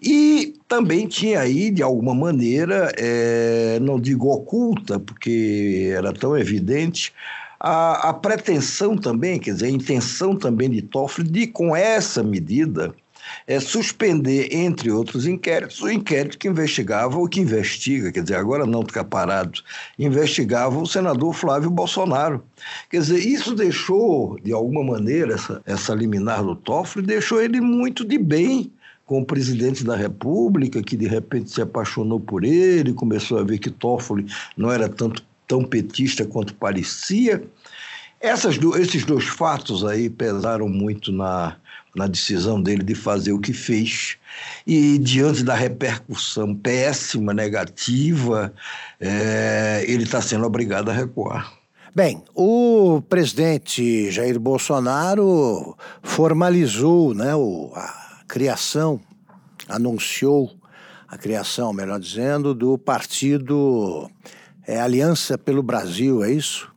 E 0.00 0.54
também 0.68 1.08
tinha 1.08 1.40
aí, 1.40 1.68
de 1.68 1.82
alguma 1.82 2.14
maneira, 2.14 2.92
é, 2.96 3.80
não 3.80 4.00
digo 4.00 4.32
oculta, 4.32 5.00
porque 5.00 5.90
era 5.92 6.12
tão 6.12 6.38
evidente, 6.38 7.12
a, 7.60 8.08
a 8.08 8.14
pretensão 8.14 8.96
também, 8.96 9.38
quer 9.38 9.52
dizer, 9.52 9.66
a 9.66 9.70
intenção 9.70 10.34
também 10.34 10.70
de 10.70 10.80
Toffoli 10.80 11.28
de, 11.28 11.46
com 11.46 11.76
essa 11.76 12.22
medida, 12.22 12.94
é 13.46 13.60
suspender, 13.60 14.48
entre 14.54 14.90
outros 14.90 15.26
inquéritos, 15.26 15.82
o 15.82 15.90
inquérito 15.90 16.38
que 16.38 16.48
investigava 16.48 17.18
ou 17.18 17.28
que 17.28 17.40
investiga, 17.40 18.10
quer 18.10 18.22
dizer, 18.22 18.36
agora 18.36 18.64
não 18.64 18.82
ficar 18.82 19.04
parado, 19.04 19.60
investigava 19.98 20.78
o 20.78 20.86
senador 20.86 21.34
Flávio 21.34 21.70
Bolsonaro. 21.70 22.42
Quer 22.88 23.00
dizer, 23.00 23.18
isso 23.18 23.54
deixou, 23.54 24.38
de 24.42 24.52
alguma 24.52 24.82
maneira, 24.82 25.34
essa, 25.34 25.62
essa 25.66 25.94
liminar 25.94 26.42
do 26.42 26.56
Toffoli, 26.56 27.06
deixou 27.06 27.42
ele 27.42 27.60
muito 27.60 28.04
de 28.04 28.18
bem 28.18 28.72
com 29.04 29.20
o 29.20 29.26
presidente 29.26 29.84
da 29.84 29.96
República, 29.96 30.82
que 30.82 30.96
de 30.96 31.08
repente 31.08 31.50
se 31.50 31.60
apaixonou 31.60 32.20
por 32.20 32.44
ele, 32.44 32.92
começou 32.92 33.38
a 33.38 33.42
ver 33.42 33.58
que 33.58 33.68
Toffoli 33.68 34.26
não 34.56 34.70
era 34.70 34.88
tanto 34.88 35.22
tão 35.50 35.64
petista 35.64 36.24
quanto 36.24 36.54
parecia. 36.54 37.42
Essas 38.20 38.56
esses 38.78 39.04
dois 39.04 39.24
fatos 39.24 39.84
aí 39.84 40.08
pesaram 40.08 40.68
muito 40.68 41.10
na, 41.10 41.56
na 41.92 42.06
decisão 42.06 42.62
dele 42.62 42.84
de 42.84 42.94
fazer 42.94 43.32
o 43.32 43.40
que 43.40 43.52
fez. 43.52 44.16
E 44.64 44.96
diante 44.98 45.42
da 45.42 45.56
repercussão 45.56 46.54
péssima, 46.54 47.34
negativa, 47.34 48.54
é, 49.00 49.84
ele 49.88 50.04
está 50.04 50.22
sendo 50.22 50.46
obrigado 50.46 50.88
a 50.88 50.92
recuar. 50.92 51.52
Bem, 51.92 52.22
o 52.32 53.02
presidente 53.08 54.08
Jair 54.12 54.38
Bolsonaro 54.38 55.76
formalizou 56.00 57.12
né, 57.12 57.34
o, 57.34 57.72
a 57.74 58.22
criação, 58.28 59.00
anunciou 59.68 60.52
a 61.08 61.18
criação, 61.18 61.72
melhor 61.72 61.98
dizendo, 61.98 62.54
do 62.54 62.78
partido 62.78 64.08
é, 64.70 64.80
Aliança 64.80 65.36
pelo 65.36 65.64
Brasil, 65.64 66.22
é 66.22 66.30
isso? 66.30 66.70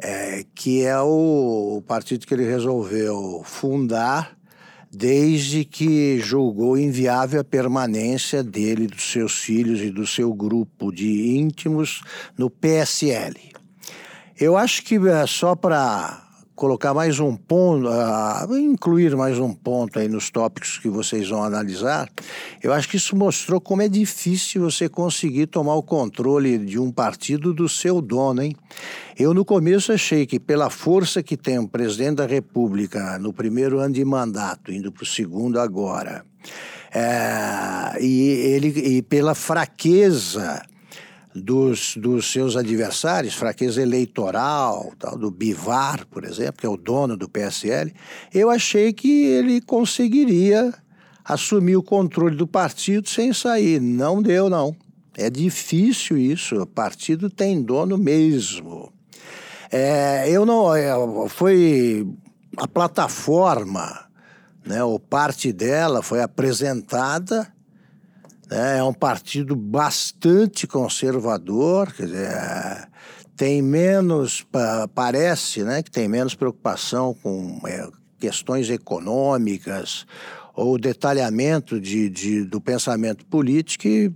É, 0.00 0.44
que 0.54 0.82
é 0.82 0.98
o, 0.98 1.76
o 1.76 1.82
partido 1.82 2.26
que 2.26 2.32
ele 2.32 2.48
resolveu 2.48 3.42
fundar 3.44 4.34
desde 4.90 5.62
que 5.64 6.18
julgou 6.20 6.78
inviável 6.78 7.42
a 7.42 7.44
permanência 7.44 8.42
dele, 8.42 8.86
dos 8.86 9.12
seus 9.12 9.40
filhos 9.40 9.80
e 9.80 9.90
do 9.90 10.06
seu 10.06 10.32
grupo 10.32 10.90
de 10.90 11.36
íntimos 11.36 12.02
no 12.38 12.48
PSL. 12.48 13.52
Eu 14.40 14.56
acho 14.56 14.82
que 14.82 14.96
é 14.96 15.26
só 15.26 15.54
para 15.54 16.26
colocar 16.58 16.92
mais 16.92 17.20
um 17.20 17.36
ponto, 17.36 17.86
uh, 17.86 18.58
incluir 18.58 19.14
mais 19.14 19.38
um 19.38 19.54
ponto 19.54 19.96
aí 19.96 20.08
nos 20.08 20.28
tópicos 20.28 20.76
que 20.76 20.88
vocês 20.88 21.28
vão 21.28 21.44
analisar, 21.44 22.10
eu 22.60 22.72
acho 22.72 22.88
que 22.88 22.96
isso 22.96 23.14
mostrou 23.14 23.60
como 23.60 23.80
é 23.80 23.88
difícil 23.88 24.62
você 24.62 24.88
conseguir 24.88 25.46
tomar 25.46 25.76
o 25.76 25.82
controle 25.84 26.58
de 26.58 26.76
um 26.76 26.90
partido 26.90 27.54
do 27.54 27.68
seu 27.68 28.02
dono, 28.02 28.42
hein? 28.42 28.56
Eu 29.16 29.32
no 29.32 29.44
começo 29.44 29.92
achei 29.92 30.26
que 30.26 30.40
pela 30.40 30.68
força 30.68 31.22
que 31.22 31.36
tem 31.36 31.60
o 31.60 31.68
presidente 31.68 32.16
da 32.16 32.26
República 32.26 33.20
no 33.20 33.32
primeiro 33.32 33.78
ano 33.78 33.94
de 33.94 34.04
mandato, 34.04 34.72
indo 34.72 34.90
para 34.90 35.04
o 35.04 35.06
segundo 35.06 35.60
agora, 35.60 36.24
é, 36.92 38.02
e 38.02 38.30
ele 38.30 38.68
e 38.68 39.02
pela 39.02 39.34
fraqueza 39.34 40.60
dos, 41.40 41.96
dos 41.96 42.30
seus 42.30 42.56
adversários, 42.56 43.34
fraqueza 43.34 43.80
eleitoral, 43.80 44.92
tal, 44.98 45.16
do 45.16 45.30
Bivar, 45.30 46.06
por 46.06 46.24
exemplo, 46.24 46.60
que 46.60 46.66
é 46.66 46.68
o 46.68 46.76
dono 46.76 47.16
do 47.16 47.28
PSL, 47.28 47.92
eu 48.32 48.50
achei 48.50 48.92
que 48.92 49.24
ele 49.24 49.60
conseguiria 49.60 50.72
assumir 51.24 51.76
o 51.76 51.82
controle 51.82 52.36
do 52.36 52.46
partido 52.46 53.08
sem 53.08 53.32
sair. 53.32 53.80
Não 53.80 54.22
deu, 54.22 54.48
não. 54.48 54.74
É 55.16 55.28
difícil 55.28 56.16
isso. 56.16 56.62
O 56.62 56.66
partido 56.66 57.28
tem 57.28 57.62
dono 57.62 57.98
mesmo. 57.98 58.92
É, 59.70 60.30
eu 60.30 60.46
não. 60.46 60.74
É, 60.74 60.92
foi 61.28 62.06
a 62.56 62.66
plataforma, 62.66 64.08
né, 64.64 64.82
ou 64.82 64.98
parte 64.98 65.52
dela 65.52 66.02
foi 66.02 66.22
apresentada? 66.22 67.52
É 68.50 68.82
um 68.82 68.94
partido 68.94 69.54
bastante 69.54 70.66
conservador, 70.66 71.92
quer 71.92 72.06
dizer, 72.06 72.88
tem 73.36 73.60
menos, 73.60 74.44
parece 74.94 75.62
né, 75.62 75.82
que 75.82 75.90
tem 75.90 76.08
menos 76.08 76.34
preocupação 76.34 77.14
com 77.22 77.60
é, 77.66 77.88
questões 78.18 78.70
econômicas 78.70 80.06
ou 80.54 80.78
detalhamento 80.78 81.80
de, 81.80 82.10
de, 82.10 82.44
do 82.44 82.60
pensamento 82.60 83.24
político 83.26 83.86
e 83.86 84.12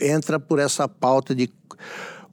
entra 0.00 0.40
por 0.40 0.58
essa 0.58 0.88
pauta 0.88 1.34
de 1.34 1.48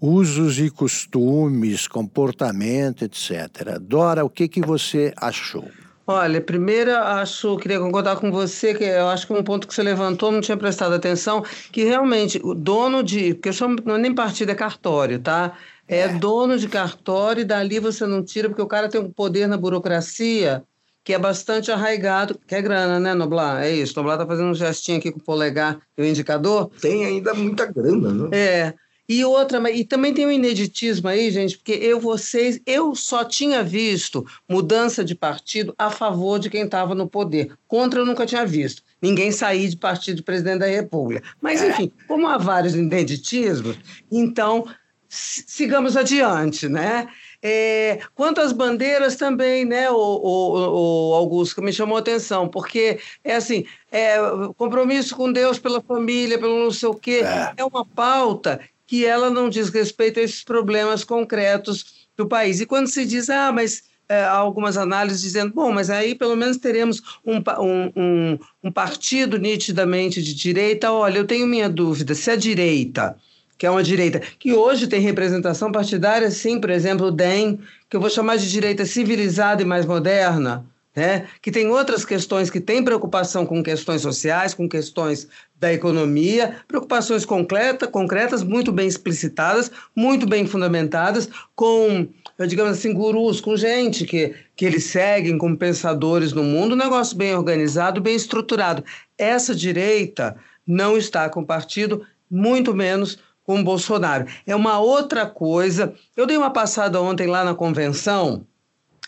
usos 0.01 0.57
e 0.57 0.69
costumes, 0.69 1.87
comportamento, 1.87 3.03
etc. 3.03 3.77
Dora, 3.79 4.23
o 4.23 4.29
que, 4.29 4.47
que 4.47 4.61
você 4.61 5.13
achou? 5.17 5.69
Olha, 6.11 6.41
primeiro 6.41 6.95
acho, 6.95 7.55
queria 7.57 7.79
concordar 7.79 8.15
com 8.15 8.31
você, 8.31 8.73
que 8.73 8.83
eu 8.83 9.09
acho 9.09 9.27
que 9.27 9.33
um 9.33 9.43
ponto 9.43 9.67
que 9.67 9.73
você 9.75 9.83
levantou, 9.83 10.31
não 10.31 10.41
tinha 10.41 10.57
prestado 10.57 10.95
atenção, 10.95 11.43
que 11.71 11.83
realmente 11.83 12.41
o 12.43 12.55
dono 12.55 13.03
de, 13.03 13.35
porque 13.35 13.49
eu 13.49 13.53
chamo, 13.53 13.75
não 13.85 13.93
é 13.93 13.99
nem 13.99 14.15
partido, 14.15 14.51
é 14.51 14.55
cartório, 14.55 15.19
tá? 15.19 15.55
É, 15.87 15.99
é 15.99 16.07
dono 16.07 16.57
de 16.57 16.67
cartório 16.67 17.41
e 17.41 17.45
dali 17.45 17.77
você 17.79 18.07
não 18.07 18.23
tira, 18.23 18.49
porque 18.49 18.59
o 18.59 18.65
cara 18.65 18.89
tem 18.89 18.99
um 18.99 19.11
poder 19.11 19.47
na 19.47 19.55
burocracia 19.55 20.63
que 21.03 21.13
é 21.13 21.19
bastante 21.19 21.71
arraigado, 21.71 22.39
que 22.47 22.55
é 22.55 22.61
grana, 22.63 22.99
né, 22.99 23.13
Noblar? 23.13 23.61
É 23.61 23.69
isso, 23.69 23.93
Noblar 23.95 24.17
tá 24.17 24.25
fazendo 24.25 24.49
um 24.49 24.55
gestinho 24.55 24.97
aqui 24.97 25.11
com 25.11 25.19
o 25.19 25.23
polegar 25.23 25.79
e 25.95 26.01
o 26.01 26.05
indicador. 26.05 26.71
Tem 26.81 27.05
ainda 27.05 27.35
muita 27.35 27.67
grana, 27.67 28.11
né? 28.11 28.29
É, 28.31 28.73
e 29.09 29.25
outra, 29.25 29.71
e 29.71 29.83
também 29.83 30.13
tem 30.13 30.27
um 30.27 30.31
ineditismo 30.31 31.07
aí, 31.07 31.31
gente, 31.31 31.57
porque 31.57 31.71
eu, 31.71 31.99
vocês, 31.99 32.61
eu 32.63 32.93
só 32.93 33.25
tinha 33.25 33.63
visto 33.63 34.23
mudança 34.47 35.03
de 35.03 35.15
partido 35.15 35.73
a 35.79 35.89
favor 35.89 36.37
de 36.37 36.47
quem 36.47 36.61
estava 36.61 36.93
no 36.93 37.09
poder. 37.09 37.57
Contra 37.67 38.01
eu 38.01 38.05
nunca 38.05 38.27
tinha 38.27 38.45
visto. 38.45 38.83
Ninguém 39.01 39.31
sair 39.31 39.67
de 39.67 39.77
partido 39.77 40.17
de 40.17 40.21
presidente 40.21 40.59
da 40.59 40.67
República. 40.67 41.27
Mas, 41.41 41.59
é. 41.59 41.69
enfim, 41.69 41.91
como 42.07 42.27
há 42.27 42.37
vários 42.37 42.75
ineditismos, 42.75 43.79
então 44.11 44.67
sigamos 45.09 45.97
adiante, 45.97 46.69
né? 46.69 47.07
É, 47.41 48.01
quanto 48.13 48.41
às 48.41 48.51
bandeiras 48.51 49.15
também, 49.15 49.65
né, 49.65 49.89
o, 49.89 49.95
o, 49.95 51.11
o, 51.11 51.13
Augusto, 51.15 51.55
que 51.55 51.61
me 51.61 51.73
chamou 51.73 51.95
a 51.95 51.99
atenção, 52.01 52.47
porque 52.47 52.99
é 53.23 53.37
assim, 53.37 53.65
é, 53.91 54.17
compromisso 54.55 55.15
com 55.15 55.31
Deus 55.31 55.57
pela 55.57 55.81
família, 55.81 56.37
pelo 56.37 56.63
não 56.65 56.71
sei 56.71 56.89
o 56.89 56.93
quê, 56.93 57.21
é, 57.23 57.53
é 57.57 57.65
uma 57.65 57.85
pauta 57.85 58.59
que 58.89 59.05
ela 59.05 59.29
não 59.29 59.49
diz 59.49 59.69
respeito 59.69 60.19
a 60.19 60.23
esses 60.23 60.43
problemas 60.43 61.03
concretos 61.03 62.07
do 62.17 62.27
país. 62.27 62.59
E 62.59 62.65
quando 62.65 62.87
se 62.87 63.05
diz, 63.05 63.29
ah, 63.29 63.51
mas 63.51 63.83
é, 64.09 64.23
algumas 64.23 64.77
análises 64.77 65.21
dizendo, 65.21 65.53
bom, 65.53 65.71
mas 65.71 65.91
aí 65.91 66.15
pelo 66.15 66.35
menos 66.35 66.57
teremos 66.57 66.99
um, 67.23 67.35
um, 67.37 67.91
um, 67.95 68.39
um 68.63 68.71
partido 68.71 69.37
nitidamente 69.37 70.23
de 70.23 70.33
direita. 70.33 70.91
Olha, 70.91 71.19
eu 71.19 71.27
tenho 71.27 71.45
minha 71.45 71.69
dúvida, 71.69 72.15
se 72.15 72.31
a 72.31 72.35
direita 72.35 73.15
que 73.59 73.65
é 73.65 73.69
uma 73.69 73.83
direita 73.83 74.21
que 74.39 74.53
hoje 74.53 74.87
tem 74.87 75.01
representação 75.01 75.69
partidária, 75.69 76.31
sim, 76.31 76.61
por 76.61 76.69
exemplo, 76.69 77.07
o 77.07 77.11
DEM, 77.11 77.59
que 77.89 77.97
eu 77.97 77.99
vou 77.99 78.09
chamar 78.09 78.37
de 78.37 78.49
direita 78.49 78.85
civilizada 78.85 79.61
e 79.61 79.65
mais 79.65 79.85
moderna, 79.85 80.65
né? 80.95 81.27
que 81.41 81.51
tem 81.51 81.67
outras 81.67 82.05
questões, 82.05 82.49
que 82.49 82.61
tem 82.61 82.81
preocupação 82.81 83.45
com 83.45 83.61
questões 83.61 84.01
sociais, 84.01 84.53
com 84.53 84.67
questões 84.67 85.27
da 85.59 85.73
economia, 85.73 86.55
preocupações 86.67 87.25
concreta, 87.25 87.85
concretas, 87.85 88.43
muito 88.43 88.71
bem 88.71 88.87
explicitadas, 88.87 89.69
muito 89.93 90.25
bem 90.25 90.47
fundamentadas, 90.47 91.29
com, 91.53 92.07
digamos 92.47 92.77
assim, 92.77 92.93
gurus, 92.93 93.41
com 93.41 93.57
gente 93.57 94.05
que, 94.05 94.33
que 94.55 94.65
eles 94.65 94.85
seguem 94.85 95.37
como 95.37 95.57
pensadores 95.57 96.31
no 96.31 96.43
mundo, 96.43 96.73
um 96.73 96.77
negócio 96.77 97.17
bem 97.17 97.35
organizado, 97.35 97.99
bem 97.99 98.15
estruturado. 98.15 98.83
Essa 99.17 99.53
direita 99.53 100.37
não 100.65 100.95
está 100.95 101.27
com 101.29 101.43
partido, 101.43 102.05
muito 102.31 102.73
menos 102.73 103.19
com 103.43 103.59
o 103.59 103.63
Bolsonaro. 103.63 104.27
É 104.45 104.55
uma 104.55 104.79
outra 104.79 105.25
coisa. 105.25 105.93
Eu 106.15 106.25
dei 106.25 106.37
uma 106.37 106.51
passada 106.51 107.01
ontem 107.01 107.27
lá 107.27 107.43
na 107.43 107.55
convenção 107.55 108.45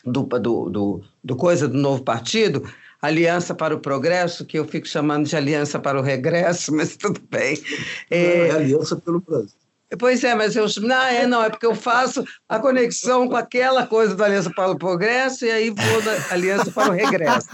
do, 0.04 0.23
do, 0.23 0.69
do, 0.69 1.02
do 1.23 1.36
coisa 1.36 1.67
do 1.67 1.78
novo 1.78 2.04
partido, 2.04 2.63
Aliança 3.02 3.56
para 3.56 3.76
o 3.76 3.80
Progresso, 3.80 4.46
que 4.46 4.60
eu 4.60 4.66
fico 4.66 4.88
chamando 4.88 5.26
de 5.26 5.36
Aliança 5.36 5.80
para 5.80 6.00
o 6.00 6.04
Regresso, 6.04 6.74
mas 6.76 6.96
tudo 6.96 7.20
bem. 7.30 7.62
É, 8.10 8.48
é 8.48 8.52
Aliança 8.52 8.96
pelo 8.96 9.20
Brasil. 9.20 9.50
Pois 10.00 10.24
é, 10.24 10.34
mas 10.34 10.56
eu 10.56 10.68
não 10.82 11.02
é 11.02 11.28
não 11.28 11.44
é 11.44 11.50
porque 11.50 11.66
eu 11.66 11.76
faço 11.76 12.24
a 12.48 12.58
conexão 12.60 13.28
com 13.28 13.36
aquela 13.36 13.86
coisa 13.86 14.16
da 14.16 14.24
Aliança 14.24 14.50
para 14.56 14.72
o 14.72 14.78
Progresso 14.78 15.46
e 15.46 15.52
aí 15.52 15.70
vou 15.70 16.02
da 16.02 16.18
Aliança 16.30 16.72
para 16.72 16.92
o 16.92 16.94
Regresso. 16.94 17.50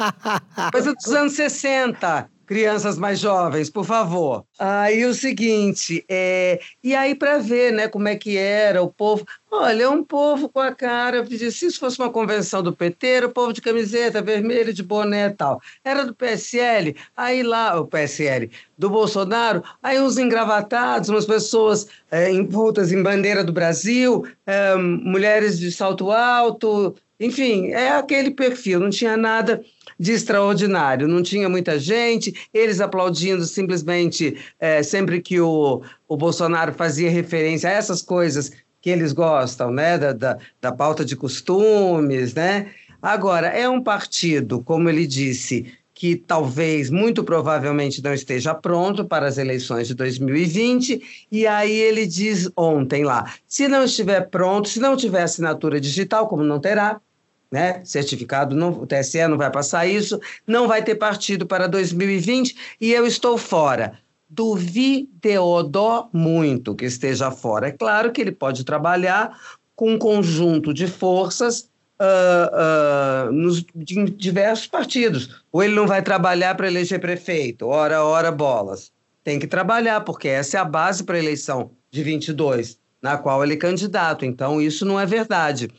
Coisa 0.71 0.93
dos 0.93 1.13
anos 1.13 1.33
60, 1.33 2.29
crianças 2.47 2.97
mais 2.97 3.19
jovens, 3.19 3.69
por 3.69 3.85
favor. 3.85 4.45
Aí 4.57 5.05
o 5.05 5.13
seguinte, 5.13 6.03
é, 6.09 6.59
e 6.81 6.95
aí 6.95 7.13
para 7.13 7.37
ver, 7.37 7.73
né, 7.73 7.89
como 7.89 8.07
é 8.07 8.15
que 8.15 8.37
era 8.37 8.81
o 8.81 8.89
povo. 8.89 9.25
Olha, 9.51 9.89
um 9.89 10.03
povo 10.03 10.47
com 10.49 10.59
a 10.59 10.73
cara, 10.73 11.25
se 11.25 11.65
isso 11.65 11.79
fosse 11.79 11.99
uma 11.99 12.09
convenção 12.09 12.63
do 12.63 12.73
PT, 12.73 13.07
era 13.07 13.27
o 13.27 13.31
povo 13.31 13.51
de 13.51 13.61
camiseta 13.61 14.21
vermelha, 14.21 14.73
de 14.73 14.81
boné 14.81 15.27
e 15.27 15.31
tal. 15.31 15.59
Era 15.83 16.05
do 16.05 16.15
PSL, 16.15 16.95
aí 17.15 17.43
lá, 17.43 17.79
o 17.79 17.85
PSL, 17.85 18.49
do 18.77 18.89
Bolsonaro, 18.89 19.61
aí 19.83 19.99
uns 19.99 20.17
engravatados, 20.17 21.09
umas 21.09 21.25
pessoas 21.25 21.87
é, 22.09 22.31
envoltas 22.31 22.93
em 22.93 23.03
bandeira 23.03 23.43
do 23.43 23.51
Brasil, 23.51 24.25
é, 24.45 24.75
mulheres 24.75 25.59
de 25.59 25.69
salto 25.71 26.11
alto, 26.11 26.95
enfim, 27.19 27.71
é 27.71 27.89
aquele 27.89 28.31
perfil, 28.31 28.79
não 28.79 28.89
tinha 28.89 29.17
nada 29.17 29.61
de 29.99 30.11
extraordinário. 30.11 31.07
Não 31.07 31.23
tinha 31.23 31.49
muita 31.49 31.79
gente, 31.79 32.33
eles 32.53 32.79
aplaudindo 32.79 33.43
simplesmente 33.45 34.37
é, 34.59 34.83
sempre 34.83 35.21
que 35.21 35.39
o, 35.39 35.81
o 36.07 36.17
Bolsonaro 36.17 36.73
fazia 36.73 37.09
referência 37.09 37.69
a 37.69 37.73
essas 37.73 38.01
coisas 38.01 38.51
que 38.81 38.89
eles 38.89 39.11
gostam, 39.11 39.71
né? 39.71 39.97
Da, 39.97 40.13
da, 40.13 40.37
da 40.61 40.71
pauta 40.71 41.03
de 41.03 41.15
costumes, 41.15 42.33
né? 42.33 42.71
Agora, 43.01 43.47
é 43.47 43.67
um 43.69 43.81
partido, 43.81 44.61
como 44.63 44.89
ele 44.89 45.05
disse, 45.05 45.71
que 45.93 46.15
talvez, 46.15 46.91
muito 46.91 47.23
provavelmente, 47.23 48.03
não 48.03 48.13
esteja 48.13 48.53
pronto 48.53 49.03
para 49.03 49.27
as 49.27 49.39
eleições 49.39 49.87
de 49.87 49.95
2020. 49.95 51.27
E 51.31 51.47
aí 51.47 51.71
ele 51.71 52.05
diz 52.05 52.49
ontem 52.55 53.03
lá: 53.03 53.33
se 53.47 53.67
não 53.67 53.83
estiver 53.83 54.29
pronto, 54.29 54.69
se 54.69 54.79
não 54.79 54.95
tiver 54.95 55.23
assinatura 55.23 55.81
digital, 55.81 56.27
como 56.27 56.43
não 56.43 56.59
terá, 56.59 57.01
né? 57.51 57.81
Certificado, 57.83 58.55
não, 58.55 58.71
o 58.71 58.87
TSE 58.87 59.27
não 59.27 59.37
vai 59.37 59.51
passar 59.51 59.85
isso, 59.85 60.19
não 60.45 60.67
vai 60.67 60.83
ter 60.83 60.95
partido 60.95 61.45
para 61.45 61.67
2020 61.67 62.55
e 62.79 62.93
eu 62.93 63.05
estou 63.05 63.37
fora. 63.37 63.99
Duvideodó 64.29 66.09
muito 66.11 66.75
que 66.75 66.85
esteja 66.85 67.31
fora. 67.31 67.69
É 67.69 67.71
claro 67.71 68.11
que 68.11 68.19
ele 68.19 68.31
pode 68.31 68.65
trabalhar 68.65 69.37
com 69.75 69.93
um 69.93 69.97
conjunto 69.97 70.73
de 70.73 70.87
forças 70.87 71.69
uh, 71.99 73.29
uh, 73.29 73.31
nos 73.31 73.65
diversos 74.15 74.67
partidos. 74.67 75.43
Ou 75.51 75.63
ele 75.63 75.75
não 75.75 75.87
vai 75.87 76.01
trabalhar 76.01 76.55
para 76.55 76.67
eleger 76.67 76.99
prefeito, 76.99 77.67
ora, 77.67 78.03
ora, 78.03 78.31
bolas. 78.31 78.91
Tem 79.23 79.39
que 79.39 79.47
trabalhar, 79.47 80.01
porque 80.01 80.27
essa 80.27 80.57
é 80.57 80.59
a 80.59 80.65
base 80.65 81.03
para 81.03 81.15
a 81.15 81.19
eleição 81.19 81.71
de 81.91 82.03
22, 82.03 82.79
na 83.01 83.17
qual 83.17 83.43
ele 83.43 83.53
é 83.53 83.57
candidato. 83.57 84.25
Então, 84.25 84.61
isso 84.61 84.85
não 84.85 84.99
é 84.99 85.05
verdade. 85.05 85.69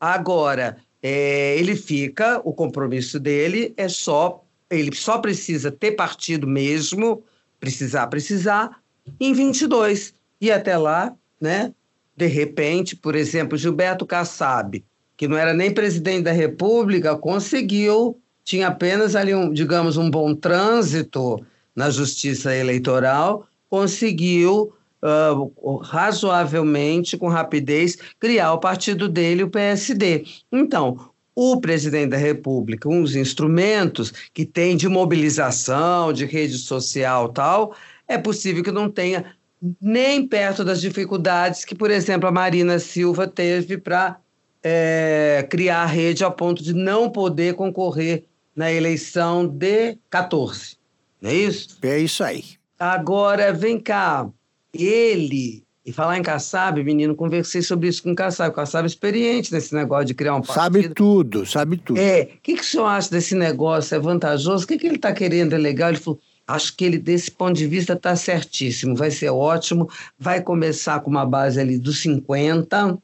Agora, 0.00 0.76
é, 1.02 1.56
ele 1.58 1.76
fica, 1.76 2.40
o 2.44 2.52
compromisso 2.52 3.20
dele 3.20 3.72
é 3.76 3.88
só, 3.88 4.44
ele 4.70 4.94
só 4.94 5.18
precisa 5.18 5.70
ter 5.70 5.92
partido 5.92 6.46
mesmo, 6.46 7.22
precisar, 7.60 8.06
precisar, 8.08 8.80
em 9.20 9.32
22. 9.32 10.14
E 10.40 10.50
até 10.50 10.76
lá, 10.76 11.14
né, 11.40 11.72
de 12.16 12.26
repente, 12.26 12.96
por 12.96 13.14
exemplo, 13.14 13.56
Gilberto 13.56 14.04
Kassab, 14.04 14.84
que 15.16 15.28
não 15.28 15.36
era 15.36 15.54
nem 15.54 15.72
presidente 15.72 16.24
da 16.24 16.32
República, 16.32 17.16
conseguiu, 17.16 18.20
tinha 18.44 18.68
apenas 18.68 19.14
ali, 19.14 19.34
um, 19.34 19.52
digamos, 19.52 19.96
um 19.96 20.10
bom 20.10 20.34
trânsito 20.34 21.44
na 21.74 21.90
justiça 21.90 22.54
eleitoral, 22.54 23.46
conseguiu 23.68 24.72
uh, 25.02 25.76
razoavelmente, 25.76 27.16
com 27.16 27.28
rapidez, 27.28 27.96
criar 28.18 28.52
o 28.52 28.58
partido 28.58 29.08
dele, 29.08 29.42
o 29.42 29.50
PSD. 29.50 30.24
Então, 30.52 31.10
o 31.34 31.60
presidente 31.60 32.10
da 32.10 32.16
República, 32.16 32.88
uns 32.88 33.14
instrumentos 33.14 34.12
que 34.32 34.44
tem 34.44 34.76
de 34.76 34.88
mobilização, 34.88 36.12
de 36.12 36.24
rede 36.24 36.58
social 36.58 37.28
tal, 37.28 37.76
é 38.08 38.18
possível 38.18 38.64
que 38.64 38.72
não 38.72 38.90
tenha 38.90 39.36
nem 39.80 40.26
perto 40.26 40.64
das 40.64 40.80
dificuldades 40.80 41.64
que, 41.64 41.74
por 41.74 41.90
exemplo, 41.90 42.28
a 42.28 42.32
Marina 42.32 42.78
Silva 42.78 43.26
teve 43.26 43.78
para 43.78 44.18
é, 44.62 45.46
criar 45.48 45.82
a 45.82 45.86
rede 45.86 46.24
ao 46.24 46.32
ponto 46.32 46.62
de 46.62 46.72
não 46.74 47.10
poder 47.10 47.54
concorrer 47.54 48.24
na 48.54 48.72
eleição 48.72 49.46
de 49.46 49.96
14. 50.10 50.76
Não 51.20 51.30
é 51.30 51.34
isso? 51.34 51.78
É 51.82 51.98
isso 51.98 52.24
aí. 52.24 52.44
Agora, 52.78 53.52
vem 53.52 53.78
cá. 53.78 54.28
Ele, 54.78 55.64
e 55.84 55.92
falar 55.92 56.18
em 56.18 56.22
Kassab, 56.22 56.82
menino, 56.84 57.14
conversei 57.14 57.62
sobre 57.62 57.88
isso 57.88 58.02
com 58.02 58.12
o 58.12 58.14
Kassab. 58.14 58.50
O 58.50 58.52
Kassab 58.52 58.84
é 58.84 58.86
experiente 58.86 59.52
nesse 59.52 59.74
negócio 59.74 60.06
de 60.06 60.14
criar 60.14 60.36
um 60.36 60.40
partido. 60.40 60.54
Sabe 60.54 60.88
tudo, 60.90 61.46
sabe 61.46 61.76
tudo. 61.76 61.98
É. 61.98 62.22
O 62.22 62.40
que, 62.42 62.54
que 62.54 62.60
o 62.60 62.64
senhor 62.64 62.86
acha 62.86 63.10
desse 63.10 63.34
negócio? 63.34 63.94
É 63.94 63.98
vantajoso? 63.98 64.64
O 64.64 64.68
que, 64.68 64.78
que 64.78 64.86
ele 64.86 64.96
está 64.96 65.12
querendo? 65.12 65.54
É 65.54 65.58
legal? 65.58 65.88
Ele 65.90 65.98
falou, 65.98 66.20
acho 66.46 66.76
que 66.76 66.84
ele, 66.84 66.98
desse 66.98 67.30
ponto 67.30 67.54
de 67.54 67.66
vista, 67.66 67.94
está 67.94 68.14
certíssimo. 68.14 68.94
Vai 68.94 69.10
ser 69.10 69.30
ótimo. 69.30 69.88
Vai 70.18 70.40
começar 70.40 71.00
com 71.00 71.10
uma 71.10 71.26
base 71.26 71.60
ali 71.60 71.78
dos 71.78 72.00
50 72.00 72.98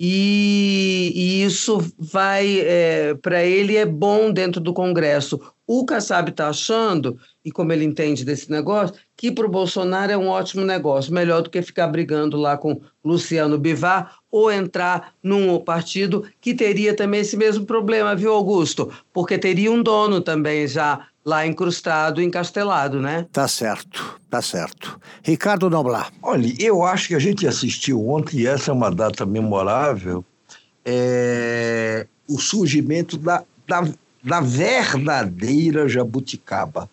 e, 0.00 1.12
e 1.14 1.42
isso 1.42 1.84
vai, 1.98 2.60
é, 2.60 3.14
para 3.14 3.44
ele, 3.44 3.76
é 3.76 3.84
bom 3.84 4.30
dentro 4.30 4.60
do 4.60 4.72
Congresso. 4.72 5.40
O 5.70 5.84
Kassab 5.84 6.30
está 6.30 6.48
achando, 6.48 7.18
e 7.44 7.52
como 7.52 7.70
ele 7.74 7.84
entende 7.84 8.24
desse 8.24 8.50
negócio, 8.50 8.96
que 9.14 9.30
para 9.30 9.44
o 9.44 9.50
Bolsonaro 9.50 10.10
é 10.10 10.16
um 10.16 10.28
ótimo 10.28 10.64
negócio, 10.64 11.12
melhor 11.12 11.42
do 11.42 11.50
que 11.50 11.60
ficar 11.60 11.88
brigando 11.88 12.38
lá 12.38 12.56
com 12.56 12.80
Luciano 13.04 13.58
Bivar 13.58 14.16
ou 14.30 14.50
entrar 14.50 15.12
num 15.22 15.58
partido 15.58 16.24
que 16.40 16.54
teria 16.54 16.96
também 16.96 17.20
esse 17.20 17.36
mesmo 17.36 17.66
problema, 17.66 18.16
viu, 18.16 18.32
Augusto? 18.32 18.90
Porque 19.12 19.36
teria 19.36 19.70
um 19.70 19.82
dono 19.82 20.22
também 20.22 20.66
já 20.66 21.06
lá 21.22 21.46
incrustado, 21.46 22.22
encastelado, 22.22 22.98
né? 22.98 23.26
Tá 23.30 23.46
certo, 23.46 24.18
tá 24.30 24.40
certo. 24.40 24.98
Ricardo 25.22 25.68
Noblar. 25.68 26.10
Olha, 26.22 26.50
eu 26.58 26.82
acho 26.82 27.08
que 27.08 27.14
a 27.14 27.18
gente 27.18 27.46
assistiu 27.46 28.08
ontem, 28.08 28.38
e 28.38 28.46
essa 28.46 28.70
é 28.70 28.74
uma 28.74 28.90
data 28.90 29.26
memorável, 29.26 30.24
é, 30.82 32.06
o 32.26 32.38
surgimento 32.38 33.18
da, 33.18 33.44
da, 33.66 33.86
da 34.28 34.40
verdadeira 34.40 35.88
jabuticaba 35.88 36.88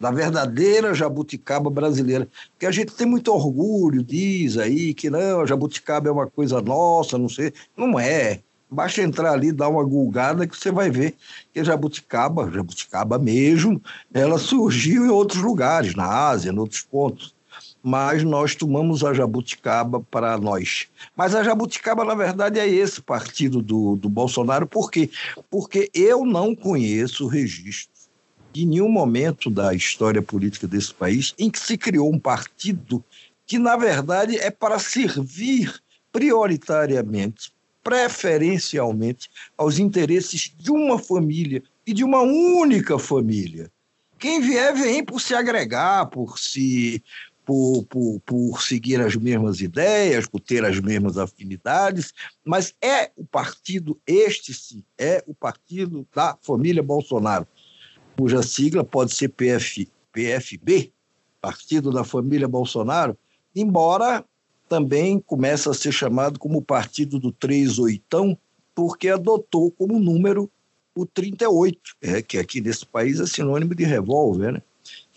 da 0.00 0.12
verdadeira 0.12 0.94
jabuticaba 0.94 1.68
brasileira. 1.68 2.28
Porque 2.52 2.66
a 2.66 2.70
gente 2.70 2.92
tem 2.92 3.04
muito 3.04 3.32
orgulho, 3.32 4.00
diz 4.00 4.56
aí 4.56 4.94
que 4.94 5.10
não, 5.10 5.40
a 5.40 5.46
jabuticaba 5.46 6.08
é 6.08 6.12
uma 6.12 6.28
coisa 6.28 6.62
nossa, 6.62 7.18
não 7.18 7.28
sei. 7.28 7.52
Não 7.76 7.98
é. 7.98 8.40
Basta 8.70 9.02
entrar 9.02 9.32
ali, 9.32 9.50
dar 9.50 9.68
uma 9.68 9.82
gulgada 9.82 10.46
que 10.46 10.56
você 10.56 10.70
vai 10.70 10.88
ver 10.88 11.16
que 11.52 11.58
a 11.58 11.64
jabuticaba, 11.64 12.48
jabuticaba 12.48 13.18
mesmo, 13.18 13.82
ela 14.14 14.38
surgiu 14.38 15.06
em 15.06 15.10
outros 15.10 15.42
lugares, 15.42 15.96
na 15.96 16.06
Ásia, 16.06 16.52
em 16.52 16.58
outros 16.58 16.82
pontos. 16.82 17.34
Mas 17.88 18.22
nós 18.22 18.54
tomamos 18.54 19.02
a 19.02 19.14
jabuticaba 19.14 19.98
para 19.98 20.36
nós. 20.36 20.88
Mas 21.16 21.34
a 21.34 21.42
jabuticaba, 21.42 22.04
na 22.04 22.14
verdade, 22.14 22.60
é 22.60 22.68
esse 22.68 23.00
partido 23.00 23.62
do, 23.62 23.96
do 23.96 24.10
Bolsonaro. 24.10 24.66
Por 24.66 24.90
quê? 24.90 25.08
Porque 25.50 25.88
eu 25.94 26.26
não 26.26 26.54
conheço 26.54 27.24
o 27.24 27.28
registro 27.28 27.96
de 28.52 28.66
nenhum 28.66 28.90
momento 28.90 29.48
da 29.48 29.72
história 29.72 30.20
política 30.20 30.66
desse 30.66 30.92
país 30.92 31.34
em 31.38 31.48
que 31.48 31.58
se 31.58 31.78
criou 31.78 32.12
um 32.12 32.18
partido 32.18 33.02
que, 33.46 33.58
na 33.58 33.74
verdade, 33.74 34.36
é 34.36 34.50
para 34.50 34.78
servir 34.78 35.74
prioritariamente 36.12 37.54
preferencialmente 37.82 39.30
aos 39.56 39.78
interesses 39.78 40.52
de 40.58 40.70
uma 40.70 40.98
família 40.98 41.62
e 41.86 41.94
de 41.94 42.04
uma 42.04 42.20
única 42.20 42.98
família. 42.98 43.70
Quem 44.18 44.40
vier, 44.40 44.74
vem 44.74 45.04
por 45.04 45.20
se 45.20 45.34
agregar, 45.34 46.06
por 46.06 46.38
se. 46.38 47.02
Por, 47.48 47.86
por, 47.86 48.20
por 48.26 48.62
seguir 48.62 49.00
as 49.00 49.16
mesmas 49.16 49.62
ideias, 49.62 50.26
por 50.26 50.38
ter 50.38 50.62
as 50.66 50.78
mesmas 50.78 51.16
afinidades, 51.16 52.12
mas 52.44 52.74
é 52.78 53.10
o 53.16 53.24
partido, 53.24 53.98
este 54.06 54.52
sim, 54.52 54.84
é 54.98 55.24
o 55.26 55.32
partido 55.32 56.06
da 56.14 56.36
família 56.42 56.82
Bolsonaro, 56.82 57.46
cuja 58.18 58.42
sigla 58.42 58.84
pode 58.84 59.14
ser 59.14 59.30
PF, 59.30 59.88
PFB, 60.12 60.92
Partido 61.40 61.90
da 61.90 62.04
Família 62.04 62.46
Bolsonaro, 62.46 63.16
embora 63.56 64.22
também 64.68 65.18
começa 65.18 65.70
a 65.70 65.74
ser 65.74 65.92
chamado 65.92 66.38
como 66.38 66.60
Partido 66.60 67.18
do 67.18 67.32
Três 67.32 67.78
Oitão, 67.78 68.36
porque 68.74 69.08
adotou 69.08 69.70
como 69.70 69.98
número 69.98 70.50
o 70.94 71.06
38, 71.06 71.80
é, 72.02 72.20
que 72.20 72.36
aqui 72.36 72.60
nesse 72.60 72.84
país 72.84 73.20
é 73.20 73.26
sinônimo 73.26 73.74
de 73.74 73.84
revólver, 73.84 74.52
né? 74.52 74.62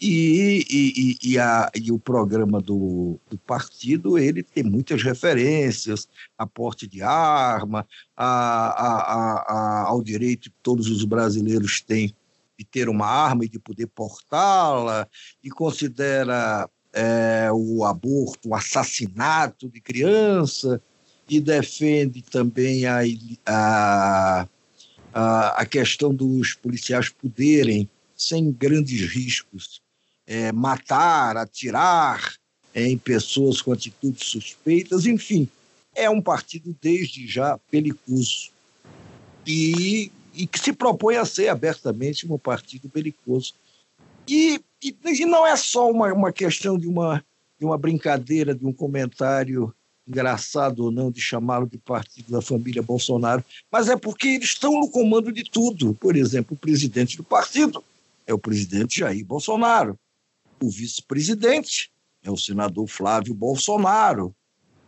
E, 0.03 0.65
e, 0.67 1.17
e, 1.21 1.37
a, 1.37 1.69
e, 1.75 1.91
o 1.91 1.99
programa 1.99 2.59
do, 2.59 3.19
do, 3.29 3.37
partido 3.37 4.17
ele 4.17 4.41
tem 4.41 4.63
muitas 4.63 5.03
referências 5.03 6.07
a 6.35 6.47
porte 6.47 6.87
de 6.87 7.03
arma, 7.03 7.87
a, 8.17 8.25
a, 8.25 9.83
ao 9.87 10.01
direito 10.01 10.49
que 10.49 10.55
todos 10.63 10.89
os 10.89 11.05
brasileiros 11.05 11.81
têm 11.81 12.15
de 12.57 12.65
ter 12.65 12.89
uma 12.89 13.05
arma 13.05 13.45
e 13.45 13.49
de 13.49 13.59
poder 13.59 13.85
portá-la, 13.85 15.07
e 15.43 15.51
considera 15.51 16.67
é, 16.91 17.49
o 17.53 17.85
aborto, 17.85 18.49
o 18.49 18.55
assassinato 18.55 19.69
de 19.69 19.79
criança, 19.79 20.81
e 21.29 21.39
defende 21.39 22.23
também 22.23 22.87
a, 22.87 24.47
a 25.05 25.65
questão 25.65 26.11
dos 26.11 26.55
policiais 26.55 27.07
poderem, 27.09 27.87
sem 28.15 28.51
grandes 28.51 29.09
riscos, 29.11 29.81
é, 30.31 30.51
matar, 30.51 31.35
atirar 31.35 32.35
em 32.73 32.97
pessoas 32.97 33.61
com 33.61 33.73
atitudes 33.73 34.27
suspeitas, 34.27 35.05
enfim, 35.05 35.47
é 35.93 36.09
um 36.09 36.21
partido 36.21 36.75
desde 36.81 37.27
já 37.27 37.59
belicoso 37.69 38.49
e, 39.45 40.09
e 40.33 40.47
que 40.47 40.57
se 40.57 40.71
propõe 40.71 41.17
a 41.17 41.25
ser 41.25 41.49
abertamente 41.49 42.31
um 42.31 42.37
partido 42.37 42.89
belicoso. 42.93 43.53
E 44.27 44.61
e, 44.83 44.95
e 45.05 45.25
não 45.25 45.45
é 45.45 45.55
só 45.55 45.89
uma, 45.89 46.11
uma 46.11 46.31
questão 46.31 46.77
de 46.77 46.87
uma, 46.87 47.23
de 47.59 47.65
uma 47.65 47.77
brincadeira, 47.77 48.55
de 48.55 48.65
um 48.65 48.73
comentário 48.73 49.73
engraçado 50.07 50.85
ou 50.85 50.91
não 50.91 51.11
de 51.11 51.21
chamá-lo 51.21 51.67
de 51.67 51.77
partido 51.77 52.31
da 52.31 52.41
família 52.41 52.81
Bolsonaro, 52.81 53.45
mas 53.71 53.87
é 53.87 53.95
porque 53.95 54.29
eles 54.29 54.49
estão 54.49 54.79
no 54.79 54.89
comando 54.89 55.31
de 55.31 55.43
tudo. 55.43 55.93
Por 55.93 56.15
exemplo, 56.15 56.55
o 56.55 56.59
presidente 56.59 57.15
do 57.15 57.23
partido 57.23 57.83
é 58.25 58.33
o 58.33 58.39
presidente 58.39 58.99
Jair 58.99 59.23
Bolsonaro. 59.23 59.97
O 60.61 60.69
vice-presidente 60.69 61.91
é 62.23 62.29
o 62.29 62.37
senador 62.37 62.87
Flávio 62.87 63.33
Bolsonaro. 63.33 64.35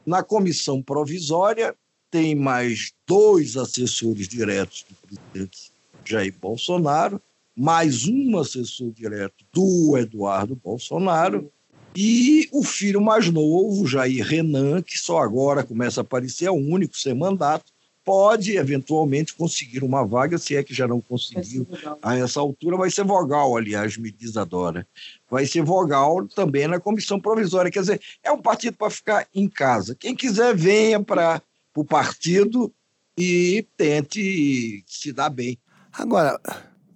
Na 0.05 0.21
comissão 0.21 0.81
provisória 0.81 1.75
tem 2.11 2.35
mais 2.35 2.93
dois 3.07 3.57
assessores 3.57 4.27
diretos 4.27 4.85
do 4.87 4.95
presidente 4.95 5.71
Jair 6.05 6.33
Bolsonaro 6.39 7.21
mais 7.55 8.07
um 8.07 8.37
assessor 8.37 8.91
direto 8.91 9.45
do 9.53 9.97
Eduardo 9.97 10.55
Bolsonaro, 10.55 11.51
e 11.95 12.49
o 12.51 12.63
filho 12.63 12.99
mais 12.99 13.29
novo, 13.29 13.85
Jair 13.85 14.25
Renan, 14.25 14.81
que 14.81 14.97
só 14.97 15.19
agora 15.19 15.63
começa 15.63 16.01
a 16.01 16.03
aparecer, 16.03 16.45
é 16.45 16.51
o 16.51 16.55
único 16.55 16.97
sem 16.97 17.13
mandato, 17.13 17.71
pode 18.03 18.57
eventualmente 18.57 19.33
conseguir 19.33 19.83
uma 19.83 20.05
vaga, 20.05 20.37
se 20.37 20.55
é 20.55 20.63
que 20.63 20.73
já 20.73 20.87
não 20.87 20.99
conseguiu 20.99 21.67
a 22.01 22.17
essa 22.17 22.39
altura, 22.39 22.77
vai 22.77 22.91
ser 22.91 23.03
vogal, 23.03 23.55
aliás, 23.55 23.97
me 23.97 24.11
diz 24.11 24.35
a 24.37 24.43
Dora. 24.43 24.87
Vai 25.29 25.45
ser 25.45 25.63
vogal 25.63 26.27
também 26.27 26.67
na 26.67 26.79
comissão 26.79 27.19
provisória. 27.19 27.71
Quer 27.71 27.81
dizer, 27.81 28.01
é 28.23 28.31
um 28.31 28.41
partido 28.41 28.75
para 28.77 28.89
ficar 28.89 29.27
em 29.33 29.47
casa. 29.47 29.95
Quem 29.95 30.15
quiser, 30.15 30.55
venha 30.55 31.01
para 31.01 31.41
o 31.75 31.85
partido 31.85 32.71
e 33.17 33.65
tente 33.77 34.83
se 34.87 35.13
dar 35.13 35.29
bem. 35.29 35.57
Agora, 35.91 36.39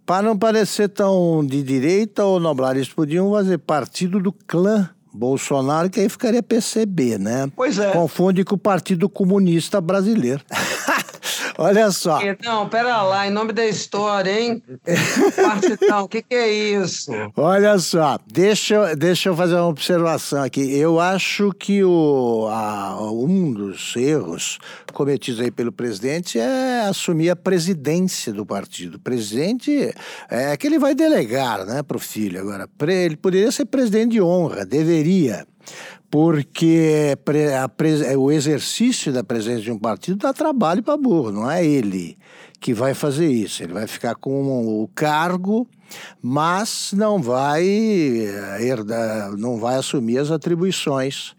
para 0.05 0.23
não 0.23 0.37
parecer 0.37 0.89
tão 0.89 1.45
de 1.45 1.61
direita 1.63 2.25
ou 2.25 2.39
noblar, 2.39 2.75
eles 2.75 2.89
podiam 2.89 3.31
fazer 3.31 3.57
partido 3.59 4.19
do 4.19 4.31
clã 4.31 4.89
Bolsonaro, 5.13 5.89
que 5.89 5.99
aí 5.99 6.07
ficaria 6.07 6.43
PCB, 6.43 7.17
né? 7.17 7.51
Pois 7.55 7.79
é. 7.79 7.91
Confunde 7.91 8.43
com 8.43 8.55
o 8.55 8.57
Partido 8.57 9.09
Comunista 9.09 9.81
Brasileiro. 9.81 10.43
Olha 11.57 11.91
só. 11.91 12.19
Não, 12.43 12.69
pera 12.69 13.01
lá, 13.01 13.27
em 13.27 13.31
nome 13.31 13.51
da 13.51 13.65
história, 13.65 14.39
hein? 14.39 14.61
Partidão, 15.35 16.03
o 16.03 16.07
que, 16.07 16.21
que 16.21 16.35
é 16.35 16.51
isso? 16.51 17.11
Olha 17.35 17.79
só, 17.79 18.19
deixa, 18.31 18.95
deixa 18.95 19.29
eu 19.29 19.35
fazer 19.35 19.55
uma 19.55 19.67
observação 19.67 20.43
aqui. 20.43 20.77
Eu 20.77 20.99
acho 20.99 21.51
que 21.53 21.83
o, 21.83 22.47
a, 22.49 23.01
um 23.11 23.51
dos 23.51 23.95
erros 23.95 24.59
cometidos 24.93 25.41
aí 25.41 25.49
pelo 25.49 25.71
presidente 25.71 26.37
é 26.39 26.81
assumir 26.81 27.31
a 27.31 27.35
presidência 27.35 28.31
do 28.31 28.45
partido. 28.45 28.95
O 28.95 28.99
presidente 28.99 29.91
é 30.29 30.55
que 30.55 30.67
ele 30.67 30.77
vai 30.77 30.93
delegar, 30.93 31.65
né, 31.65 31.81
para 31.81 31.97
o 31.97 31.99
filho 31.99 32.39
agora. 32.39 32.69
Ele 32.87 33.17
poderia 33.17 33.51
ser 33.51 33.65
presidente 33.65 34.11
de 34.11 34.21
honra, 34.21 34.63
deveria. 34.63 35.45
Porque 36.09 37.17
o 38.17 38.31
exercício 38.31 39.11
da 39.11 39.23
presença 39.23 39.61
de 39.61 39.71
um 39.71 39.79
partido 39.79 40.17
dá 40.17 40.33
trabalho 40.33 40.81
para 40.81 40.97
burro, 40.97 41.31
não 41.31 41.49
é 41.49 41.65
ele 41.65 42.17
que 42.59 42.73
vai 42.73 42.93
fazer 42.93 43.29
isso. 43.29 43.63
Ele 43.63 43.73
vai 43.73 43.87
ficar 43.87 44.15
com 44.15 44.81
o 44.83 44.87
cargo, 44.89 45.67
mas 46.21 46.91
não 46.93 47.21
vai 47.21 47.65
eh, 47.65 48.57
herdar, 48.61 49.35
não 49.37 49.57
vai 49.57 49.75
assumir 49.75 50.17
as 50.17 50.31
atribuições 50.31 51.35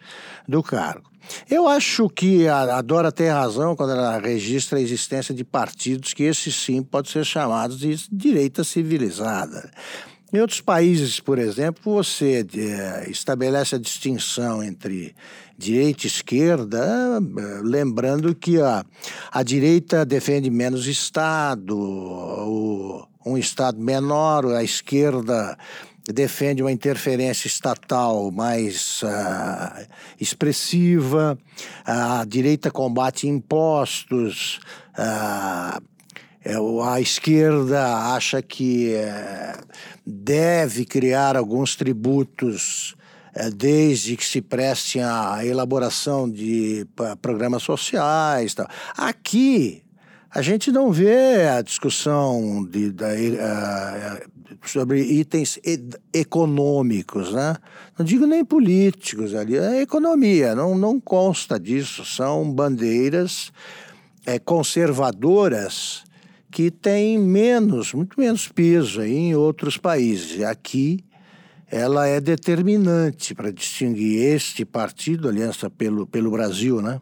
do 0.46 0.62
cargo. 0.62 1.08
Eu 1.50 1.68
acho 1.68 2.08
que 2.08 2.48
a, 2.48 2.80
Dora 2.80 3.12
tem 3.12 3.28
razão 3.28 3.76
quando 3.76 3.92
ela 3.92 4.18
registra 4.18 4.78
a 4.78 4.82
existência 4.82 5.34
de 5.34 5.44
partidos 5.44 6.14
que 6.14 6.22
esses 6.22 6.54
sim 6.54 6.82
podem 6.82 7.10
ser 7.10 7.24
chamados 7.24 7.78
de 7.78 7.94
direita 8.10 8.64
civilizada. 8.64 9.70
Em 10.30 10.40
outros 10.40 10.60
países, 10.60 11.20
por 11.20 11.38
exemplo, 11.38 11.94
você 11.94 12.46
é, 12.54 13.10
estabelece 13.10 13.74
a 13.74 13.78
distinção 13.78 14.62
entre 14.62 15.14
direita 15.56 16.04
e 16.04 16.06
esquerda, 16.06 16.78
eh, 17.18 17.60
lembrando 17.64 18.34
que 18.34 18.60
a, 18.60 18.84
a 19.32 19.42
direita 19.42 20.04
defende 20.04 20.50
menos 20.50 20.86
Estado, 20.86 21.74
um 23.26 23.36
Estado 23.36 23.80
menor, 23.80 24.46
a 24.54 24.62
esquerda 24.62 25.58
defende 26.12 26.62
uma 26.62 26.72
interferência 26.72 27.46
estatal 27.46 28.30
mais 28.30 29.02
uh, 29.02 29.86
expressiva, 30.18 31.38
a 31.84 32.24
direita 32.26 32.70
combate 32.70 33.28
impostos, 33.28 34.60
uh, 34.98 35.82
a 36.84 37.00
esquerda 37.00 38.14
acha 38.14 38.40
que 38.40 38.94
uh, 38.94 39.64
deve 40.06 40.84
criar 40.84 41.36
alguns 41.36 41.76
tributos 41.76 42.96
desde 43.54 44.16
que 44.16 44.24
se 44.24 44.40
preste 44.40 44.98
a 44.98 45.44
elaboração 45.44 46.28
de 46.28 46.86
programas 47.22 47.62
sociais. 47.62 48.54
Tal. 48.54 48.66
Aqui, 48.96 49.82
a 50.30 50.42
gente 50.42 50.72
não 50.72 50.90
vê 50.90 51.46
a 51.48 51.62
discussão 51.62 52.66
de, 52.68 52.90
da, 52.90 53.06
sobre 54.64 55.00
itens 55.00 55.58
econômicos, 56.12 57.32
né? 57.32 57.56
Não 57.98 58.04
digo 58.04 58.26
nem 58.26 58.44
políticos 58.44 59.34
ali, 59.34 59.56
é 59.56 59.80
economia, 59.80 60.54
não, 60.54 60.76
não 60.76 61.00
consta 61.00 61.58
disso. 61.58 62.04
São 62.04 62.50
bandeiras 62.50 63.52
é, 64.26 64.38
conservadoras 64.38 66.04
que 66.50 66.70
têm 66.70 67.18
menos, 67.18 67.92
muito 67.92 68.18
menos 68.18 68.48
peso 68.48 69.02
em 69.02 69.34
outros 69.34 69.76
países. 69.76 70.42
Aqui 70.42 71.04
ela 71.70 72.06
é 72.06 72.20
determinante 72.20 73.34
para 73.34 73.52
distinguir 73.52 74.22
este 74.22 74.64
partido, 74.64 75.28
Aliança 75.28 75.68
pelo, 75.68 76.06
pelo 76.06 76.30
Brasil, 76.30 76.80
né? 76.80 77.00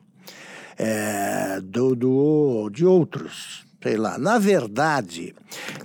É, 0.79 1.61
do, 1.63 1.95
do, 1.95 2.69
de 2.71 2.85
outros 2.85 3.66
sei 3.83 3.97
lá. 3.97 4.19
Na 4.19 4.39
verdade, 4.39 5.35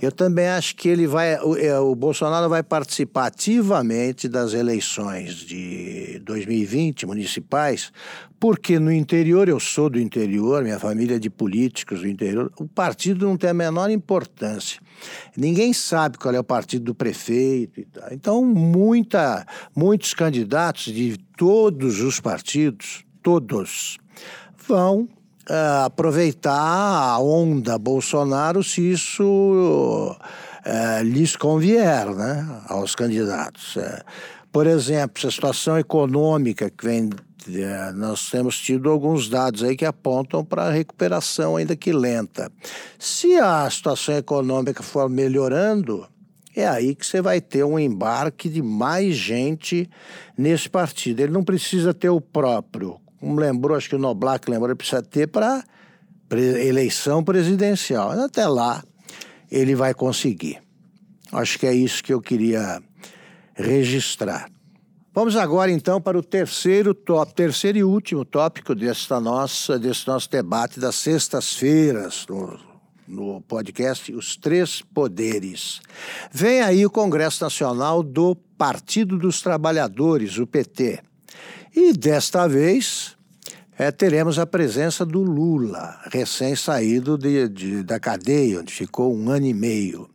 eu 0.00 0.10
também 0.10 0.48
acho 0.48 0.74
que 0.76 0.88
ele 0.88 1.06
vai, 1.06 1.38
o, 1.40 1.56
é, 1.56 1.78
o 1.78 1.94
Bolsonaro 1.94 2.48
vai 2.48 2.62
participar 2.62 3.26
ativamente 3.26 4.28
das 4.28 4.54
eleições 4.54 5.36
de 5.36 6.20
2020 6.24 7.06
municipais, 7.06 7.92
porque 8.40 8.78
no 8.78 8.90
interior, 8.90 9.48
eu 9.48 9.60
sou 9.60 9.88
do 9.88 10.00
interior, 10.00 10.64
minha 10.64 10.78
família 10.78 11.16
é 11.16 11.18
de 11.18 11.30
políticos 11.30 12.00
do 12.00 12.08
interior, 12.08 12.50
o 12.58 12.66
partido 12.66 13.26
não 13.26 13.36
tem 13.36 13.50
a 13.50 13.54
menor 13.54 13.90
importância. 13.90 14.80
Ninguém 15.36 15.72
sabe 15.72 16.18
qual 16.18 16.34
é 16.34 16.40
o 16.40 16.44
partido 16.44 16.86
do 16.86 16.94
prefeito 16.94 17.80
e 17.80 17.84
tal. 17.84 18.08
Então, 18.10 18.44
muita, 18.44 19.46
muitos 19.76 20.14
candidatos 20.14 20.92
de 20.92 21.16
todos 21.36 22.00
os 22.00 22.18
partidos, 22.18 23.04
todos, 23.22 23.98
vão 24.66 25.08
uh, 25.48 25.84
aproveitar 25.84 26.52
a 26.52 27.18
onda 27.18 27.78
Bolsonaro 27.78 28.62
se 28.62 28.92
isso 28.92 29.24
uh, 29.24 31.02
lhes 31.02 31.36
convier, 31.36 32.06
né, 32.14 32.62
aos 32.68 32.94
candidatos. 32.94 33.76
Uh, 33.76 34.02
por 34.50 34.66
exemplo, 34.66 35.26
a 35.26 35.30
situação 35.30 35.78
econômica 35.78 36.70
que 36.70 36.84
vem 36.84 37.10
nós 37.96 38.30
temos 38.30 38.56
tido 38.56 38.88
alguns 38.88 39.28
dados 39.28 39.64
aí 39.64 39.76
que 39.76 39.84
apontam 39.84 40.44
para 40.44 40.64
a 40.64 40.70
recuperação 40.70 41.56
ainda 41.56 41.74
que 41.74 41.92
lenta. 41.92 42.48
Se 43.00 43.34
a 43.34 43.68
situação 43.68 44.16
econômica 44.16 44.80
for 44.80 45.08
melhorando, 45.08 46.06
é 46.54 46.68
aí 46.68 46.94
que 46.94 47.04
você 47.04 47.20
vai 47.20 47.40
ter 47.40 47.64
um 47.64 47.78
embarque 47.78 48.48
de 48.48 48.62
mais 48.62 49.16
gente 49.16 49.90
nesse 50.38 50.68
partido. 50.68 51.18
Ele 51.18 51.32
não 51.32 51.42
precisa 51.42 51.92
ter 51.92 52.10
o 52.10 52.20
próprio 52.20 53.01
como 53.22 53.38
lembrou, 53.38 53.76
acho 53.76 53.88
que 53.88 53.94
o 53.94 54.00
Noblat 54.00 54.48
lembrou, 54.48 54.74
precisa 54.74 55.00
ter 55.00 55.28
para 55.28 55.64
eleição 56.32 57.22
presidencial. 57.22 58.10
Até 58.10 58.48
lá 58.48 58.82
ele 59.48 59.76
vai 59.76 59.94
conseguir. 59.94 60.60
Acho 61.30 61.56
que 61.56 61.64
é 61.64 61.72
isso 61.72 62.02
que 62.02 62.12
eu 62.12 62.20
queria 62.20 62.82
registrar. 63.54 64.50
Vamos 65.14 65.36
agora 65.36 65.70
então 65.70 66.00
para 66.00 66.18
o 66.18 66.22
terceiro 66.22 66.92
top, 66.92 67.32
terceiro 67.32 67.78
e 67.78 67.84
último 67.84 68.24
tópico 68.24 68.74
desta 68.74 69.20
nossa, 69.20 69.78
desse 69.78 70.04
nosso 70.08 70.28
debate 70.28 70.80
das 70.80 70.96
sextas-feiras 70.96 72.26
no, 72.28 72.58
no 73.06 73.40
podcast 73.42 74.12
Os 74.12 74.36
Três 74.36 74.82
Poderes. 74.82 75.80
Vem 76.32 76.60
aí 76.60 76.84
o 76.84 76.90
Congresso 76.90 77.44
Nacional 77.44 78.02
do 78.02 78.34
Partido 78.58 79.16
dos 79.16 79.40
Trabalhadores, 79.40 80.38
o 80.38 80.46
PT. 80.46 81.11
E 81.74 81.92
desta 81.92 82.46
vez 82.46 83.16
é, 83.78 83.90
teremos 83.90 84.38
a 84.38 84.46
presença 84.46 85.04
do 85.04 85.22
Lula, 85.22 85.98
recém-saído 86.10 87.16
de, 87.16 87.48
de, 87.48 87.82
da 87.82 87.98
cadeia, 87.98 88.60
onde 88.60 88.72
ficou 88.72 89.14
um 89.14 89.30
ano 89.30 89.46
e 89.46 89.54
meio. 89.54 90.08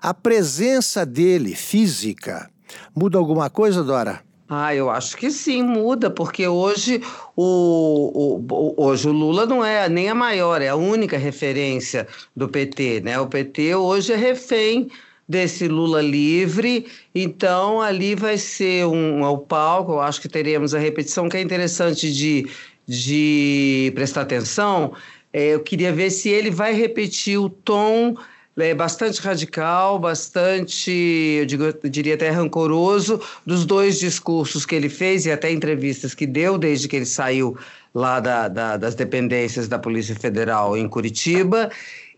A 0.00 0.14
presença 0.14 1.04
dele, 1.04 1.54
física, 1.54 2.50
muda 2.94 3.18
alguma 3.18 3.50
coisa, 3.50 3.82
Dora? 3.82 4.20
Ah, 4.48 4.74
eu 4.74 4.90
acho 4.90 5.16
que 5.16 5.30
sim, 5.30 5.62
muda, 5.62 6.10
porque 6.10 6.48
hoje 6.48 7.00
o, 7.36 8.40
o, 8.48 8.74
hoje 8.76 9.08
o 9.08 9.12
Lula 9.12 9.46
não 9.46 9.64
é 9.64 9.88
nem 9.88 10.08
a 10.08 10.14
maior, 10.14 10.60
é 10.60 10.68
a 10.68 10.74
única 10.74 11.16
referência 11.16 12.08
do 12.34 12.48
PT, 12.48 13.00
né? 13.00 13.20
O 13.20 13.28
PT 13.28 13.76
hoje 13.76 14.12
é 14.12 14.16
refém 14.16 14.90
desse 15.30 15.68
Lula 15.68 16.02
livre. 16.02 16.86
Então, 17.14 17.80
ali 17.80 18.16
vai 18.16 18.36
ser 18.36 18.84
um, 18.84 19.24
um 19.24 19.38
palco, 19.38 19.92
eu 19.92 20.00
acho 20.00 20.20
que 20.20 20.28
teremos 20.28 20.74
a 20.74 20.78
repetição, 20.80 21.28
que 21.28 21.36
é 21.36 21.40
interessante 21.40 22.12
de, 22.12 22.50
de 22.84 23.92
prestar 23.94 24.22
atenção. 24.22 24.92
É, 25.32 25.54
eu 25.54 25.60
queria 25.60 25.92
ver 25.92 26.10
se 26.10 26.28
ele 26.28 26.50
vai 26.50 26.74
repetir 26.74 27.38
o 27.38 27.48
tom 27.48 28.16
é, 28.58 28.74
bastante 28.74 29.20
radical, 29.20 30.00
bastante, 30.00 30.90
eu, 30.90 31.46
digo, 31.46 31.62
eu 31.62 31.88
diria 31.88 32.14
até 32.14 32.28
rancoroso, 32.28 33.20
dos 33.46 33.64
dois 33.64 34.00
discursos 34.00 34.66
que 34.66 34.74
ele 34.74 34.88
fez 34.88 35.26
e 35.26 35.30
até 35.30 35.52
entrevistas 35.52 36.12
que 36.12 36.26
deu 36.26 36.58
desde 36.58 36.88
que 36.88 36.96
ele 36.96 37.06
saiu 37.06 37.56
lá 37.94 38.18
da, 38.18 38.48
da, 38.48 38.76
das 38.76 38.96
dependências 38.96 39.68
da 39.68 39.78
Polícia 39.78 40.16
Federal 40.16 40.76
em 40.76 40.88
Curitiba 40.88 41.70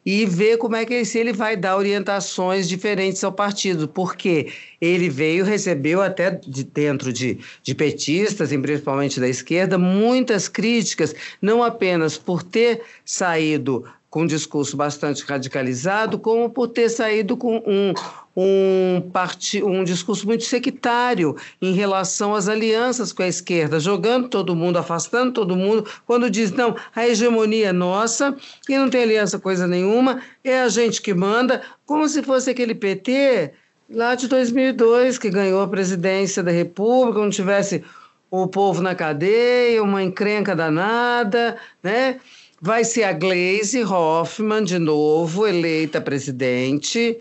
e 0.04 0.26
ver 0.26 0.58
como 0.58 0.76
é 0.76 0.84
que 0.84 1.04
se 1.04 1.18
ele 1.18 1.32
vai 1.32 1.56
dar 1.56 1.76
orientações 1.76 2.68
diferentes 2.68 3.22
ao 3.22 3.32
partido, 3.32 3.86
porque 3.86 4.52
ele 4.80 5.08
veio, 5.08 5.44
recebeu 5.44 6.02
até 6.02 6.30
de 6.30 6.64
dentro 6.64 7.12
de, 7.12 7.38
de 7.62 7.74
petistas, 7.74 8.50
e 8.50 8.58
principalmente 8.58 9.20
da 9.20 9.28
esquerda, 9.28 9.78
muitas 9.78 10.48
críticas, 10.48 11.14
não 11.40 11.62
apenas 11.62 12.18
por 12.18 12.42
ter 12.42 12.82
saído 13.04 13.84
com 14.10 14.22
um 14.22 14.26
discurso 14.26 14.76
bastante 14.76 15.24
radicalizado, 15.24 16.18
como 16.18 16.50
por 16.50 16.68
ter 16.68 16.90
saído 16.90 17.34
com 17.36 17.62
um, 17.66 17.94
um, 18.36 19.02
um 19.64 19.84
discurso 19.84 20.26
muito 20.26 20.44
sectário 20.44 21.36
em 21.60 21.74
relação 21.74 22.34
às 22.34 22.48
alianças 22.48 23.12
com 23.12 23.22
a 23.22 23.28
esquerda, 23.28 23.78
jogando 23.78 24.28
todo 24.28 24.56
mundo, 24.56 24.78
afastando 24.78 25.32
todo 25.32 25.56
mundo, 25.56 25.86
quando 26.06 26.30
diz, 26.30 26.50
não, 26.50 26.74
a 26.94 27.06
hegemonia 27.06 27.68
é 27.68 27.72
nossa 27.72 28.34
e 28.68 28.76
não 28.76 28.88
tem 28.88 29.02
aliança 29.02 29.38
coisa 29.38 29.66
nenhuma, 29.66 30.22
é 30.42 30.62
a 30.62 30.68
gente 30.68 31.02
que 31.02 31.12
manda, 31.12 31.62
como 31.84 32.08
se 32.08 32.22
fosse 32.22 32.50
aquele 32.50 32.74
PT 32.74 33.52
lá 33.90 34.14
de 34.14 34.26
2002, 34.26 35.18
que 35.18 35.28
ganhou 35.28 35.60
a 35.60 35.68
presidência 35.68 36.42
da 36.42 36.50
República, 36.50 37.20
não 37.20 37.30
tivesse 37.30 37.84
o 38.30 38.46
povo 38.46 38.80
na 38.80 38.94
cadeia, 38.94 39.82
uma 39.82 40.02
encrenca 40.02 40.56
danada, 40.56 41.58
né? 41.82 42.18
Vai 42.58 42.84
ser 42.84 43.02
a 43.02 43.12
Gleisi 43.12 43.82
Hoffmann, 43.82 44.64
de 44.64 44.78
novo, 44.78 45.46
eleita 45.46 46.00
presidente 46.00 47.20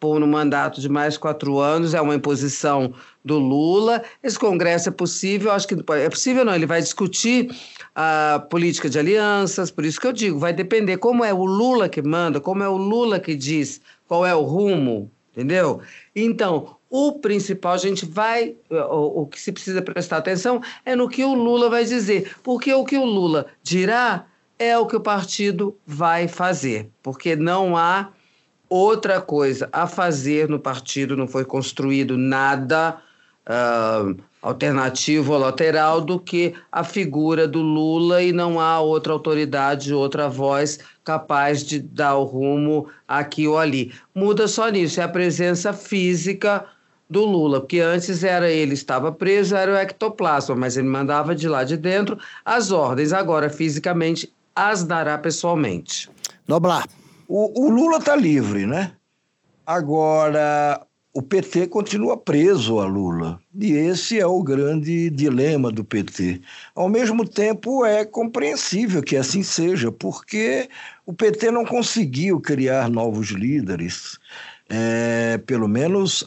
por 0.00 0.22
um 0.22 0.26
mandato 0.26 0.80
de 0.80 0.88
mais 0.88 1.16
quatro 1.16 1.58
anos, 1.58 1.94
é 1.94 2.00
uma 2.00 2.14
imposição 2.14 2.94
do 3.24 3.38
Lula. 3.38 4.02
Esse 4.22 4.38
Congresso 4.38 4.88
é 4.88 4.92
possível, 4.92 5.50
acho 5.50 5.66
que 5.66 5.74
é 5.74 6.08
possível 6.08 6.44
não, 6.44 6.54
ele 6.54 6.66
vai 6.66 6.80
discutir 6.80 7.50
a 7.94 8.44
política 8.48 8.88
de 8.88 8.98
alianças, 8.98 9.70
por 9.70 9.84
isso 9.84 10.00
que 10.00 10.06
eu 10.06 10.12
digo, 10.12 10.38
vai 10.38 10.52
depender 10.52 10.98
como 10.98 11.24
é 11.24 11.34
o 11.34 11.44
Lula 11.44 11.88
que 11.88 12.00
manda, 12.00 12.40
como 12.40 12.62
é 12.62 12.68
o 12.68 12.76
Lula 12.76 13.18
que 13.18 13.34
diz 13.34 13.80
qual 14.06 14.24
é 14.24 14.34
o 14.34 14.42
rumo, 14.42 15.10
entendeu? 15.32 15.80
Então, 16.14 16.76
o 16.88 17.18
principal, 17.18 17.74
a 17.74 17.78
gente 17.78 18.06
vai, 18.06 18.56
o, 18.70 19.22
o, 19.22 19.26
que 19.26 19.40
se 19.40 19.52
precisa 19.52 19.82
prestar 19.82 20.18
atenção 20.18 20.62
é 20.84 20.96
no 20.96 21.08
que 21.08 21.24
o 21.24 21.34
Lula 21.34 21.68
vai 21.68 21.84
dizer, 21.84 22.34
porque 22.42 22.72
o 22.72 22.84
que 22.84 22.96
o 22.96 23.04
Lula 23.04 23.46
dirá 23.62 24.26
é 24.58 24.76
o 24.78 24.86
que 24.86 24.96
o 24.96 25.00
partido 25.00 25.76
vai 25.86 26.26
fazer, 26.26 26.88
porque 27.02 27.36
não 27.36 27.76
há 27.76 28.10
outra 28.68 29.20
coisa 29.20 29.68
a 29.72 29.86
fazer 29.86 30.48
no 30.48 30.58
partido, 30.58 31.16
não 31.16 31.26
foi 31.26 31.44
construído 31.44 32.16
nada 32.16 32.98
uh, 33.48 34.16
alternativo 34.40 35.32
ou 35.32 35.38
lateral 35.38 36.00
do 36.00 36.18
que 36.18 36.54
a 36.70 36.84
figura 36.84 37.48
do 37.48 37.60
Lula 37.60 38.22
e 38.22 38.32
não 38.32 38.60
há 38.60 38.80
outra 38.80 39.12
autoridade, 39.12 39.92
outra 39.92 40.28
voz 40.28 40.78
capaz 41.04 41.64
de 41.64 41.80
dar 41.80 42.16
o 42.16 42.24
rumo 42.24 42.88
aqui 43.06 43.48
ou 43.48 43.58
ali. 43.58 43.92
Muda 44.14 44.46
só 44.46 44.68
nisso, 44.68 45.00
é 45.00 45.04
a 45.04 45.08
presença 45.08 45.72
física 45.72 46.64
do 47.10 47.24
Lula, 47.24 47.60
porque 47.60 47.80
antes 47.80 48.22
era 48.22 48.50
ele 48.50 48.74
estava 48.74 49.10
preso, 49.10 49.56
era 49.56 49.72
o 49.72 49.76
ectoplasma, 49.76 50.54
mas 50.54 50.76
ele 50.76 50.88
mandava 50.88 51.34
de 51.34 51.48
lá 51.48 51.64
de 51.64 51.76
dentro 51.76 52.18
as 52.44 52.70
ordens. 52.70 53.12
Agora, 53.12 53.48
fisicamente, 53.48 54.32
as 54.54 54.84
dará 54.84 55.16
pessoalmente. 55.16 56.10
Noblar. 56.46 56.86
O, 57.28 57.66
o 57.66 57.70
Lula 57.70 57.98
está 57.98 58.16
livre, 58.16 58.66
né? 58.66 58.92
Agora, 59.66 60.80
o 61.12 61.20
PT 61.20 61.66
continua 61.66 62.16
preso 62.16 62.80
a 62.80 62.86
Lula. 62.86 63.38
E 63.54 63.72
esse 63.72 64.18
é 64.18 64.26
o 64.26 64.42
grande 64.42 65.10
dilema 65.10 65.70
do 65.70 65.84
PT. 65.84 66.40
Ao 66.74 66.88
mesmo 66.88 67.28
tempo, 67.28 67.84
é 67.84 68.04
compreensível 68.04 69.02
que 69.02 69.16
assim 69.16 69.42
seja, 69.42 69.92
porque 69.92 70.70
o 71.04 71.12
PT 71.12 71.50
não 71.50 71.66
conseguiu 71.66 72.40
criar 72.40 72.88
novos 72.88 73.28
líderes 73.28 74.18
é, 74.68 75.38
pelo 75.46 75.66
menos 75.66 76.24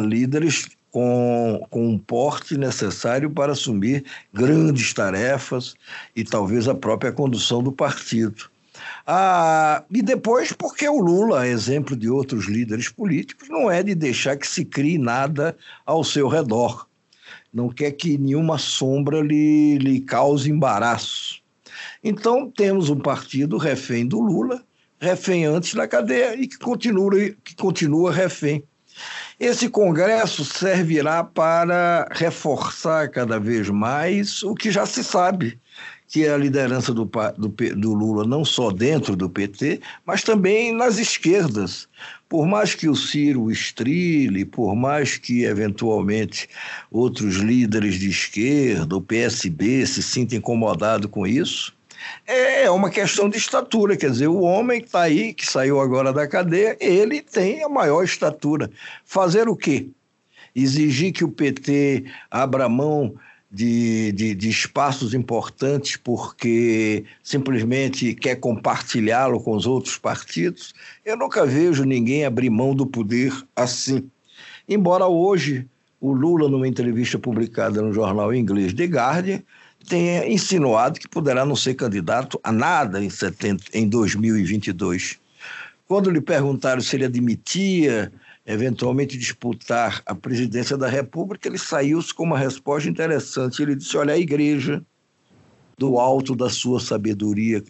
líderes 0.00 0.68
com, 0.90 1.66
com 1.70 1.88
um 1.88 1.98
porte 1.98 2.56
necessário 2.56 3.30
para 3.30 3.52
assumir 3.52 4.04
grandes 4.32 4.92
tarefas 4.92 5.74
e 6.14 6.24
talvez 6.24 6.68
a 6.68 6.74
própria 6.74 7.12
condução 7.12 7.62
do 7.62 7.72
partido. 7.72 8.51
Ah, 9.06 9.84
e 9.90 10.00
depois, 10.00 10.52
porque 10.52 10.88
o 10.88 10.98
Lula, 10.98 11.46
exemplo 11.46 11.96
de 11.96 12.08
outros 12.08 12.46
líderes 12.46 12.88
políticos, 12.88 13.48
não 13.48 13.70
é 13.70 13.82
de 13.82 13.94
deixar 13.94 14.36
que 14.36 14.46
se 14.46 14.64
crie 14.64 14.98
nada 14.98 15.56
ao 15.84 16.04
seu 16.04 16.28
redor. 16.28 16.86
Não 17.52 17.68
quer 17.68 17.92
que 17.92 18.16
nenhuma 18.16 18.58
sombra 18.58 19.20
lhe, 19.20 19.76
lhe 19.78 20.00
cause 20.00 20.50
embaraço. 20.50 21.42
Então, 22.02 22.50
temos 22.50 22.88
um 22.90 22.98
partido 22.98 23.56
refém 23.56 24.06
do 24.06 24.20
Lula, 24.20 24.62
refém 25.00 25.44
antes 25.44 25.74
na 25.74 25.88
cadeia 25.88 26.34
e 26.36 26.46
que 26.46 26.58
continua, 26.58 27.10
que 27.44 27.56
continua 27.56 28.12
refém. 28.12 28.62
Esse 29.38 29.68
congresso 29.68 30.44
servirá 30.44 31.24
para 31.24 32.06
reforçar 32.12 33.08
cada 33.08 33.40
vez 33.40 33.68
mais 33.70 34.42
o 34.42 34.54
que 34.54 34.70
já 34.70 34.86
se 34.86 35.02
sabe, 35.02 35.58
que 36.12 36.26
é 36.26 36.30
a 36.30 36.36
liderança 36.36 36.92
do, 36.92 37.10
do, 37.38 37.48
do, 37.48 37.94
Lula 37.94 38.26
não 38.26 38.44
só 38.44 38.70
dentro 38.70 39.16
do 39.16 39.30
PT, 39.30 39.80
mas 40.04 40.22
também 40.22 40.70
nas 40.70 40.98
esquerdas. 40.98 41.88
Por 42.28 42.46
mais 42.46 42.74
que 42.74 42.86
o 42.86 42.94
Ciro 42.94 43.50
estrile, 43.50 44.44
por 44.44 44.76
mais 44.76 45.16
que 45.16 45.44
eventualmente 45.44 46.50
outros 46.90 47.36
líderes 47.36 47.94
de 47.94 48.10
esquerda, 48.10 48.94
o 48.94 49.00
PSB, 49.00 49.86
se 49.86 50.02
sintam 50.02 50.36
incomodados 50.36 51.10
com 51.10 51.26
isso, 51.26 51.72
é 52.26 52.70
uma 52.70 52.90
questão 52.90 53.26
de 53.26 53.38
estatura, 53.38 53.96
quer 53.96 54.10
dizer, 54.10 54.28
o 54.28 54.42
homem 54.42 54.80
que 54.80 54.88
está 54.88 55.00
aí, 55.00 55.32
que 55.32 55.46
saiu 55.46 55.80
agora 55.80 56.12
da 56.12 56.28
cadeia, 56.28 56.76
ele 56.78 57.22
tem 57.22 57.64
a 57.64 57.70
maior 57.70 58.04
estatura. 58.04 58.70
Fazer 59.02 59.48
o 59.48 59.56
quê? 59.56 59.88
Exigir 60.54 61.10
que 61.14 61.24
o 61.24 61.32
PT 61.32 62.04
abra 62.30 62.68
mão 62.68 63.14
de, 63.52 64.12
de, 64.12 64.34
de 64.34 64.48
espaços 64.48 65.12
importantes 65.12 65.96
porque 65.96 67.04
simplesmente 67.22 68.14
quer 68.14 68.36
compartilhá-lo 68.36 69.40
com 69.40 69.54
os 69.54 69.66
outros 69.66 69.98
partidos? 69.98 70.72
Eu 71.04 71.16
nunca 71.16 71.44
vejo 71.44 71.84
ninguém 71.84 72.24
abrir 72.24 72.48
mão 72.48 72.74
do 72.74 72.86
poder 72.86 73.32
assim. 73.54 74.08
Embora 74.66 75.06
hoje 75.06 75.66
o 76.00 76.12
Lula, 76.12 76.48
numa 76.48 76.66
entrevista 76.66 77.18
publicada 77.18 77.82
no 77.82 77.92
jornal 77.92 78.34
inglês 78.34 78.72
The 78.72 78.86
Guardian, 78.86 79.42
tenha 79.86 80.26
insinuado 80.26 80.98
que 80.98 81.08
poderá 81.08 81.44
não 81.44 81.54
ser 81.54 81.74
candidato 81.74 82.40
a 82.42 82.50
nada 82.50 83.04
em, 83.04 83.10
70, 83.10 83.64
em 83.74 83.88
2022. 83.88 85.18
Quando 85.86 86.10
lhe 86.10 86.20
perguntaram 86.20 86.80
se 86.80 86.96
ele 86.96 87.04
admitia 87.04 88.10
eventualmente 88.52 89.18
disputar 89.18 90.02
a 90.06 90.14
presidência 90.14 90.76
da 90.76 90.88
República, 90.88 91.48
ele 91.48 91.58
saiu 91.58 92.00
com 92.14 92.24
uma 92.24 92.38
resposta 92.38 92.88
interessante. 92.88 93.62
Ele 93.62 93.74
disse: 93.74 93.96
Olha, 93.96 94.14
a 94.14 94.18
igreja, 94.18 94.84
do 95.78 95.98
alto 95.98 96.36
da 96.36 96.50
sua 96.50 96.78
sabedoria 96.78 97.62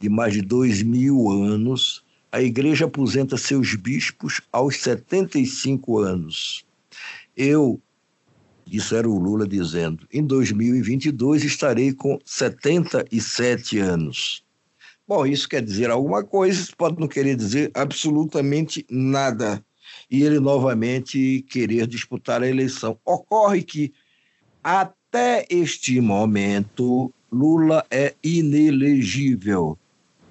de 0.00 0.08
mais 0.08 0.32
de 0.32 0.42
dois 0.42 0.82
mil 0.82 1.30
anos, 1.30 2.04
a 2.30 2.42
igreja 2.42 2.86
aposenta 2.86 3.36
seus 3.36 3.74
bispos 3.74 4.40
aos 4.50 4.76
75 4.78 5.98
anos. 5.98 6.64
Eu 7.36 7.80
isso 8.66 8.94
era 8.94 9.08
o 9.08 9.18
Lula 9.18 9.46
dizendo: 9.46 10.06
em 10.12 10.24
2022 10.24 11.44
estarei 11.44 11.92
com 11.92 12.18
77 12.24 13.78
anos. 13.78 14.42
Bom, 15.06 15.26
isso 15.26 15.48
quer 15.48 15.62
dizer 15.62 15.90
alguma 15.90 16.24
coisa, 16.24 16.58
isso 16.58 16.76
pode 16.76 16.98
não 16.98 17.08
querer 17.08 17.36
dizer 17.36 17.70
absolutamente 17.74 18.86
nada. 18.88 19.62
E 20.10 20.22
ele 20.22 20.40
novamente 20.40 21.44
querer 21.48 21.86
disputar 21.86 22.42
a 22.42 22.48
eleição. 22.48 22.98
Ocorre 23.04 23.62
que, 23.62 23.92
até 24.62 25.46
este 25.50 26.00
momento, 26.00 27.12
Lula 27.30 27.84
é 27.90 28.14
inelegível, 28.22 29.78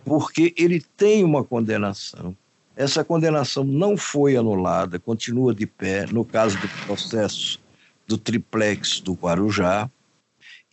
porque 0.06 0.54
ele 0.58 0.82
tem 0.95 1.24
uma 1.24 1.43
condenação. 1.43 2.36
Essa 2.76 3.04
condenação 3.04 3.63
não 3.63 3.97
foi 3.97 4.36
anulada, 4.36 5.00
continua 5.00 5.54
de 5.54 5.65
pé 5.65 6.06
no 6.08 6.24
caso 6.24 6.60
do 6.60 6.67
processo 6.86 7.60
do 8.08 8.17
triplex 8.17 9.00
do 9.00 9.13
Guarujá, 9.13 9.89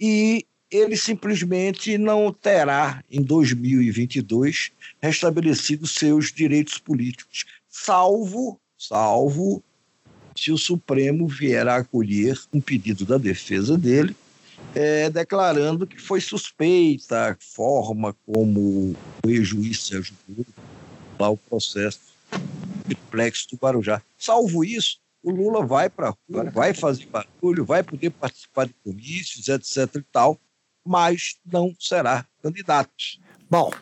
e 0.01 0.47
ele 0.71 0.97
simplesmente 0.97 1.97
não 1.97 2.33
terá, 2.33 3.03
em 3.11 3.23
2022, 3.23 4.71
restabelecido 5.01 5.87
seus 5.87 6.33
direitos 6.33 6.79
políticos, 6.79 7.47
salvo, 7.69 8.61
salvo 8.79 9.63
se 10.37 10.53
o 10.53 10.59
Supremo 10.59 11.27
vier 11.27 11.67
a 11.67 11.77
acolher 11.77 12.39
um 12.53 12.61
pedido 12.61 13.05
da 13.05 13.19
defesa 13.19 13.77
dele, 13.77 14.15
é, 14.75 15.11
declarando 15.11 15.87
que 15.87 15.99
foi 15.99 16.21
suspeita 16.21 17.33
a 17.33 17.37
forma 17.41 18.15
como 18.25 18.97
o 19.25 19.29
ex-juiz 19.29 19.85
Sérgio 19.85 20.15
Moro 20.29 20.47
lá 21.19 21.29
o 21.31 21.37
processo 21.37 22.01
triplex 22.85 23.47
do 23.47 23.57
Guarujá. 23.57 24.01
Salvo 24.17 24.65
isso, 24.65 24.99
o 25.23 25.31
Lula 25.31 25.67
vai 25.67 25.91
para 25.91 26.11
a 26.11 26.15
rua, 26.31 26.51
vai 26.51 26.73
fazer 26.73 27.07
barulho, 27.07 27.65
vai 27.65 27.83
poder 27.83 28.11
participar 28.11 28.67
de 28.67 28.75
comícios, 28.85 29.49
etc. 29.49 29.97
e 29.97 30.03
tal, 30.13 30.39
mas 30.85 31.37
não 31.45 31.75
será 31.79 32.25
candidato. 32.43 32.91
Bom, 33.51 33.73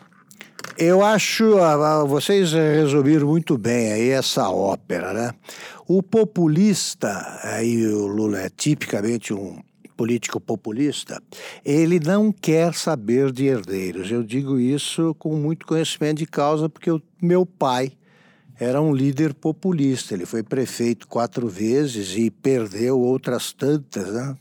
eu 0.77 1.03
acho, 1.03 1.57
ah, 1.57 2.01
ah, 2.01 2.03
vocês 2.03 2.53
resolveram 2.53 3.27
muito 3.27 3.57
bem 3.57 3.91
aí 3.91 4.09
essa 4.09 4.49
ópera, 4.49 5.13
né? 5.13 5.31
O 5.87 6.03
populista, 6.03 7.39
aí 7.43 7.87
o 7.87 8.07
Lula 8.07 8.41
é 8.41 8.49
tipicamente 8.49 9.33
um 9.33 9.59
político 9.95 10.39
populista, 10.39 11.21
ele 11.65 11.99
não 11.99 12.31
quer 12.31 12.73
saber 12.75 13.31
de 13.31 13.45
herdeiros. 13.45 14.11
Eu 14.11 14.21
digo 14.21 14.59
isso 14.59 15.15
com 15.17 15.35
muito 15.35 15.65
conhecimento 15.65 16.19
de 16.19 16.27
causa, 16.27 16.69
porque 16.69 16.91
o 16.91 17.01
meu 17.19 17.45
pai 17.45 17.91
era 18.59 18.79
um 18.79 18.93
líder 18.93 19.33
populista. 19.33 20.13
Ele 20.13 20.25
foi 20.25 20.43
prefeito 20.43 21.07
quatro 21.07 21.47
vezes 21.47 22.15
e 22.15 22.29
perdeu 22.29 22.99
outras 22.99 23.51
tantas, 23.51 24.13
né? 24.13 24.37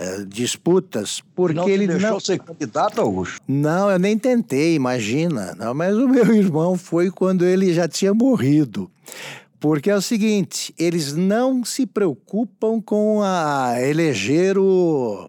É, 0.00 0.22
disputas 0.24 1.20
porque 1.34 1.56
não 1.56 1.68
ele 1.68 1.88
deixou 1.88 2.10
não 2.10 2.20
ser 2.20 2.38
candidato 2.38 3.00
Augusto? 3.00 3.40
Não 3.48 3.90
eu 3.90 3.98
nem 3.98 4.16
tentei 4.16 4.76
imagina. 4.76 5.56
Não 5.58 5.74
mas 5.74 5.96
o 5.96 6.06
meu 6.08 6.30
irmão 6.32 6.78
foi 6.78 7.10
quando 7.10 7.44
ele 7.44 7.74
já 7.74 7.88
tinha 7.88 8.14
morrido. 8.14 8.88
Porque 9.58 9.90
é 9.90 9.96
o 9.96 10.00
seguinte 10.00 10.72
eles 10.78 11.14
não 11.14 11.64
se 11.64 11.84
preocupam 11.84 12.80
com 12.80 13.22
a 13.22 13.74
eleger 13.80 14.56
o, 14.56 15.28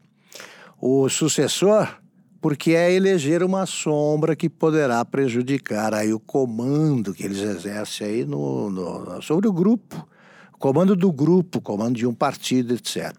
o 0.79 1.09
sucessor 1.09 1.99
porque 2.41 2.71
é 2.71 2.93
eleger 2.93 3.43
uma 3.43 3.65
sombra 3.65 4.35
que 4.35 4.49
poderá 4.49 5.03
prejudicar 5.03 5.93
aí 5.93 6.13
o 6.13 6.19
comando 6.19 7.13
que 7.13 7.23
eles 7.23 7.39
exercem 7.39 8.07
aí 8.07 8.25
no, 8.25 8.69
no, 8.69 9.21
sobre 9.21 9.47
o 9.47 9.53
grupo, 9.53 10.07
comando 10.59 10.95
do 10.95 11.11
grupo, 11.11 11.61
comando 11.61 11.95
de 11.95 12.05
um 12.05 12.13
partido, 12.13 12.75
etc. 12.75 13.13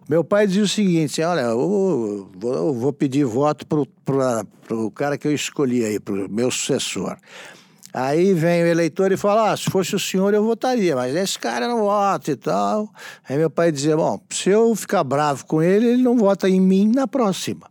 O 0.00 0.10
meu 0.10 0.24
pai 0.24 0.46
dizia 0.46 0.62
o 0.62 0.68
seguinte, 0.68 1.20
olha, 1.20 1.40
eu 1.40 2.30
vou, 2.38 2.54
eu 2.54 2.72
vou 2.72 2.92
pedir 2.92 3.24
voto 3.24 3.66
para 3.66 4.46
o 4.70 4.90
cara 4.92 5.18
que 5.18 5.26
eu 5.26 5.34
escolhi 5.34 5.84
aí, 5.84 5.98
para 5.98 6.14
o 6.14 6.30
meu 6.30 6.50
sucessor. 6.50 7.16
Aí 7.92 8.32
vem 8.34 8.62
o 8.62 8.66
eleitor 8.66 9.12
e 9.12 9.16
fala: 9.16 9.52
ah, 9.52 9.56
se 9.56 9.70
fosse 9.70 9.94
o 9.94 10.00
senhor 10.00 10.34
eu 10.34 10.42
votaria, 10.42 10.96
mas 10.96 11.14
esse 11.14 11.38
cara 11.38 11.68
não 11.68 11.82
vota 11.82 12.30
e 12.30 12.36
tal. 12.36 12.88
Aí 13.28 13.36
meu 13.36 13.50
pai 13.50 13.70
dizia: 13.70 13.96
bom, 13.96 14.20
se 14.30 14.50
eu 14.50 14.74
ficar 14.74 15.04
bravo 15.04 15.46
com 15.46 15.62
ele, 15.62 15.86
ele 15.86 16.02
não 16.02 16.16
vota 16.16 16.48
em 16.48 16.60
mim 16.60 16.90
na 16.92 17.06
próxima. 17.06 17.70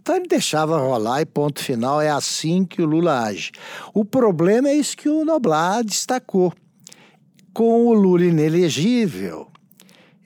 Então 0.00 0.16
ele 0.16 0.26
deixava 0.26 0.78
rolar 0.78 1.20
e 1.20 1.26
ponto 1.26 1.62
final, 1.62 2.00
é 2.00 2.08
assim 2.08 2.64
que 2.64 2.82
o 2.82 2.86
Lula 2.86 3.24
age. 3.24 3.52
O 3.94 4.04
problema 4.04 4.70
é 4.70 4.74
isso 4.74 4.96
que 4.96 5.08
o 5.08 5.24
Noblar 5.24 5.84
destacou. 5.84 6.52
Com 7.52 7.86
o 7.86 7.92
Lula 7.92 8.24
inelegível, 8.24 9.48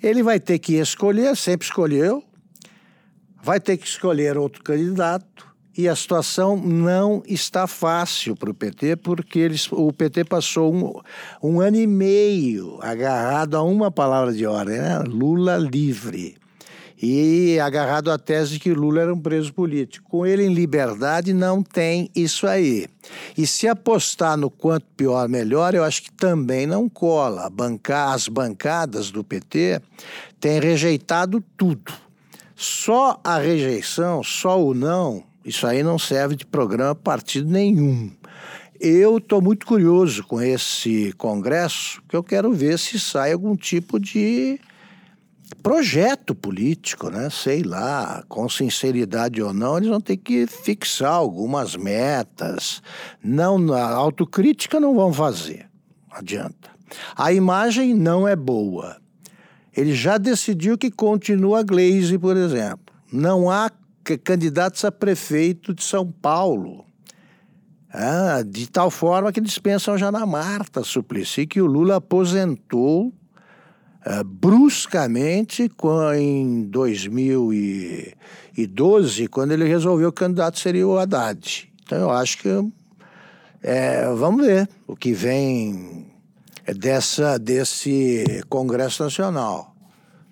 ele 0.03 0.23
vai 0.23 0.41
ter 0.41 0.59
que 0.59 0.75
escolher, 0.75 1.37
sempre 1.37 1.67
escolheu, 1.67 2.23
vai 3.43 3.61
ter 3.61 3.77
que 3.77 3.87
escolher 3.87 4.37
outro 4.37 4.63
candidato, 4.63 5.53
e 5.77 5.89
a 5.89 5.97
situação 5.97 6.57
não 6.57 7.23
está 7.27 7.67
fácil 7.67 8.37
para 8.37 8.51
o 8.51 8.55
PT, 8.55 8.97
porque 8.97 9.39
eles, 9.39 9.71
o 9.73 9.91
PT 9.93 10.25
passou 10.25 10.75
um, 10.75 11.01
um 11.43 11.61
ano 11.61 11.79
e 11.79 11.87
meio 11.87 12.79
agarrado 12.83 13.57
a 13.57 13.63
uma 13.63 13.91
palavra 13.91 14.35
de 14.35 14.45
ordem, 14.45 14.79
né? 14.79 14.99
Lula 14.99 15.57
livre. 15.57 16.37
E 17.03 17.59
agarrado 17.59 18.13
à 18.13 18.17
tese 18.17 18.53
de 18.53 18.61
que 18.61 18.73
Lula 18.73 19.01
era 19.01 19.13
um 19.13 19.19
preso 19.19 19.53
político. 19.53 20.09
Com 20.09 20.25
ele 20.25 20.45
em 20.45 20.55
liberdade, 20.55 21.33
não 21.33 21.61
tem 21.61 22.09
isso 22.15 22.47
aí. 22.47 22.87
E 23.37 23.45
se 23.45 23.67
apostar 23.67 24.37
no 24.37 24.49
quanto 24.49 24.87
pior, 24.97 25.29
melhor, 25.29 25.75
eu 25.75 25.83
acho 25.83 26.05
que 26.05 26.13
também 26.13 26.65
não 26.65 26.89
cola. 26.89 27.51
Bancar, 27.51 28.13
as 28.13 28.29
bancadas 28.29 29.11
do 29.11 29.25
PT 29.25 29.83
têm 30.39 30.61
rejeitado 30.61 31.43
tudo. 31.57 31.93
Só 32.55 33.21
a 33.25 33.39
rejeição, 33.39 34.23
só 34.23 34.63
o 34.63 34.73
não, 34.73 35.25
isso 35.45 35.67
aí 35.67 35.83
não 35.83 35.99
serve 35.99 36.37
de 36.37 36.47
programa 36.47 36.95
partido 36.95 37.51
nenhum. 37.51 38.13
Eu 38.81 39.19
estou 39.19 39.43
muito 39.43 39.67
curioso 39.67 40.23
com 40.23 40.41
esse 40.41 41.13
congresso, 41.15 42.01
que 42.09 42.15
eu 42.15 42.23
quero 42.23 42.53
ver 42.53 42.79
se 42.79 43.01
sai 43.01 43.33
algum 43.33 43.57
tipo 43.57 43.99
de 43.99 44.61
projeto 45.63 46.35
político, 46.35 47.11
né? 47.11 47.29
Sei 47.31 47.63
lá, 47.63 48.25
com 48.29 48.49
sinceridade 48.49 49.43
ou 49.43 49.53
não, 49.53 49.77
eles 49.77 49.89
vão 49.89 50.01
ter 50.01 50.17
que 50.17 50.47
fixar 50.47 51.13
algumas 51.13 51.77
metas. 51.77 52.83
Não, 53.23 53.73
a 53.73 53.91
autocrítica 53.91 54.79
não 54.79 54.95
vão 54.95 55.13
fazer. 55.13 55.69
Adianta. 56.11 56.71
A 57.17 57.33
imagem 57.33 57.95
não 57.95 58.29
é 58.29 58.37
boa. 58.37 58.97
Ele 59.75 59.95
já 59.95 60.19
decidiu 60.19 60.77
que 60.77 60.91
continua 60.91 61.61
a 61.61 61.63
Glaze, 61.63 62.19
por 62.19 62.37
exemplo. 62.37 62.95
Não 63.11 63.51
há 63.51 63.71
candidatos 64.23 64.85
a 64.85 64.93
prefeito 64.93 65.75
de 65.75 65.83
São 65.83 66.11
Paulo. 66.11 66.85
Ah, 67.91 68.43
de 68.45 68.71
tal 68.71 68.91
forma 68.91 69.33
que 69.33 69.41
eles 69.41 69.59
pensam 69.59 69.99
já 69.99 70.11
na 70.11 70.25
Marta 70.25 70.83
Suplicy, 70.83 71.47
que 71.47 71.61
o 71.61 71.67
Lula 71.67 71.97
aposentou 71.97 73.13
ah, 74.05 74.25
bruscamente 74.25 75.71
em 76.19 76.63
2012, 76.63 79.29
quando 79.29 79.53
ele 79.53 79.65
resolveu 79.65 80.13
que 80.13 80.23
o 80.23 80.25
candidato 80.25 80.59
seria 80.59 80.87
o 80.87 80.99
Haddad. 80.99 81.71
Então 81.85 81.99
eu 81.99 82.11
acho 82.11 82.39
que 82.39 82.49
é, 83.63 84.13
vamos 84.15 84.45
ver 84.45 84.69
o 84.89 84.97
que 84.97 85.13
vem 85.13 86.07
dessa, 86.77 87.39
desse 87.39 88.43
Congresso 88.49 89.05
Nacional. 89.05 89.72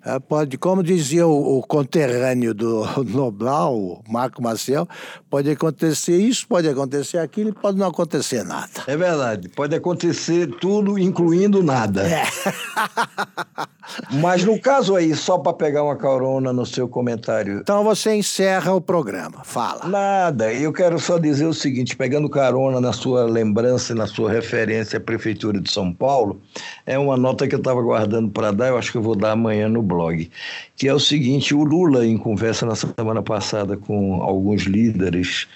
É, 0.03 0.19
pode, 0.19 0.57
como 0.57 0.81
dizia 0.81 1.27
o, 1.27 1.59
o 1.59 1.61
conterrâneo 1.61 2.53
do 2.53 2.85
Noblar, 3.05 3.71
o 3.71 4.01
Marco 4.07 4.41
Maciel, 4.41 4.87
pode 5.29 5.49
acontecer 5.49 6.17
isso, 6.17 6.47
pode 6.47 6.67
acontecer 6.67 7.19
aquilo 7.19 7.49
e 7.49 7.53
pode 7.53 7.77
não 7.77 7.87
acontecer 7.87 8.43
nada. 8.43 8.83
É 8.87 8.97
verdade, 8.97 9.49
pode 9.49 9.75
acontecer 9.75 10.47
tudo, 10.59 10.97
incluindo 10.97 11.61
nada. 11.61 12.01
É. 12.07 12.23
Mas 14.11 14.43
no 14.43 14.59
caso 14.59 14.95
aí, 14.95 15.15
só 15.15 15.37
para 15.37 15.53
pegar 15.53 15.83
uma 15.83 15.95
carona 15.95 16.51
no 16.51 16.65
seu 16.65 16.87
comentário. 16.87 17.59
Então 17.59 17.83
você 17.83 18.15
encerra 18.15 18.73
o 18.73 18.81
programa, 18.81 19.43
fala. 19.43 19.87
Nada, 19.87 20.51
eu 20.53 20.71
quero 20.73 20.97
só 20.97 21.17
dizer 21.17 21.45
o 21.45 21.53
seguinte: 21.53 21.95
pegando 21.95 22.29
carona 22.29 22.79
na 22.79 22.93
sua 22.93 23.25
lembrança 23.25 23.93
e 23.93 23.95
na 23.95 24.07
sua 24.07 24.31
referência 24.31 24.97
à 24.97 25.01
Prefeitura 25.01 25.59
de 25.59 25.71
São 25.71 25.93
Paulo, 25.93 26.41
é 26.85 26.97
uma 26.97 27.17
nota 27.17 27.47
que 27.47 27.53
eu 27.53 27.59
estava 27.59 27.81
guardando 27.81 28.31
para 28.31 28.51
dar, 28.51 28.69
eu 28.69 28.77
acho 28.77 28.91
que 28.91 28.97
eu 28.97 29.01
vou 29.01 29.15
dar 29.15 29.31
amanhã 29.31 29.67
no 29.67 29.81
blog, 29.91 30.29
que 30.75 30.87
é 30.87 30.93
o 30.93 30.99
seguinte: 30.99 31.53
o 31.53 31.63
Lula, 31.63 32.05
em 32.05 32.17
conversa 32.17 32.65
na 32.65 32.75
semana 32.75 33.21
passada 33.21 33.77
com 33.77 34.21
alguns 34.21 34.63
líderes 34.63 35.47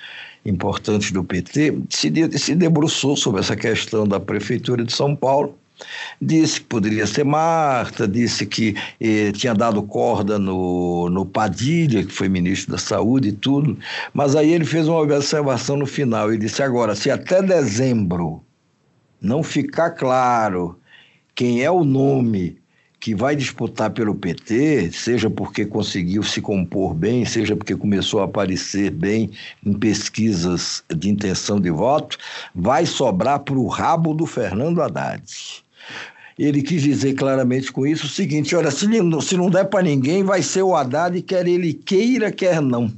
importantes 0.45 1.11
do 1.11 1.23
PT, 1.23 1.79
se, 1.89 2.09
de, 2.09 2.37
se 2.37 2.53
debruçou 2.53 3.17
sobre 3.17 3.41
essa 3.41 3.55
questão 3.55 4.07
da 4.07 4.19
Prefeitura 4.19 4.83
de 4.83 4.93
São 4.93 5.15
Paulo. 5.15 5.57
Disse 6.21 6.61
que 6.61 6.67
poderia 6.67 7.05
ser 7.05 7.25
Marta, 7.25 8.07
disse 8.07 8.45
que 8.45 8.75
eh, 8.97 9.33
tinha 9.33 9.53
dado 9.53 9.83
corda 9.83 10.39
no, 10.39 11.09
no 11.09 11.25
Padilha, 11.25 12.05
que 12.05 12.13
foi 12.13 12.29
ministro 12.29 12.71
da 12.71 12.77
Saúde 12.77 13.29
e 13.29 13.33
tudo, 13.33 13.77
mas 14.13 14.37
aí 14.37 14.53
ele 14.53 14.63
fez 14.63 14.87
uma 14.87 15.01
observação 15.01 15.75
no 15.75 15.85
final 15.85 16.33
e 16.33 16.37
disse: 16.37 16.63
agora, 16.63 16.95
se 16.95 17.11
até 17.11 17.41
dezembro 17.41 18.41
não 19.19 19.43
ficar 19.43 19.91
claro 19.91 20.79
quem 21.35 21.61
é 21.61 21.69
o 21.69 21.83
nome 21.83 22.57
que 23.05 23.13
vai 23.13 23.35
disputar 23.35 23.91
pelo 23.91 24.15
PT, 24.15 24.89
seja 24.91 25.29
porque 25.29 25.63
conseguiu 25.63 26.23
se 26.23 26.41
compor 26.41 26.95
bem, 26.95 27.23
seja 27.23 27.55
porque 27.55 27.75
começou 27.75 28.19
a 28.19 28.25
aparecer 28.25 28.89
bem 28.89 29.29
em 29.63 29.73
pesquisas 29.73 30.83
de 30.89 31.11
intenção 31.11 31.61
de 31.61 31.69
voto, 31.69 32.17
vai 32.55 32.83
sobrar 32.87 33.41
para 33.41 33.59
o 33.59 33.67
rabo 33.67 34.15
do 34.15 34.25
Fernando 34.25 34.81
Haddad. 34.81 35.21
Ele 36.35 36.63
quis 36.63 36.81
dizer 36.81 37.13
claramente 37.13 37.71
com 37.71 37.85
isso 37.85 38.07
o 38.07 38.09
seguinte: 38.09 38.55
olha, 38.55 38.71
se 38.71 38.87
não, 38.87 39.21
se 39.21 39.37
não 39.37 39.51
der 39.51 39.65
para 39.65 39.83
ninguém, 39.83 40.23
vai 40.23 40.41
ser 40.41 40.63
o 40.63 40.75
Haddad, 40.75 41.21
quer 41.21 41.47
ele 41.47 41.75
queira, 41.75 42.31
quer 42.31 42.59
não. 42.59 42.91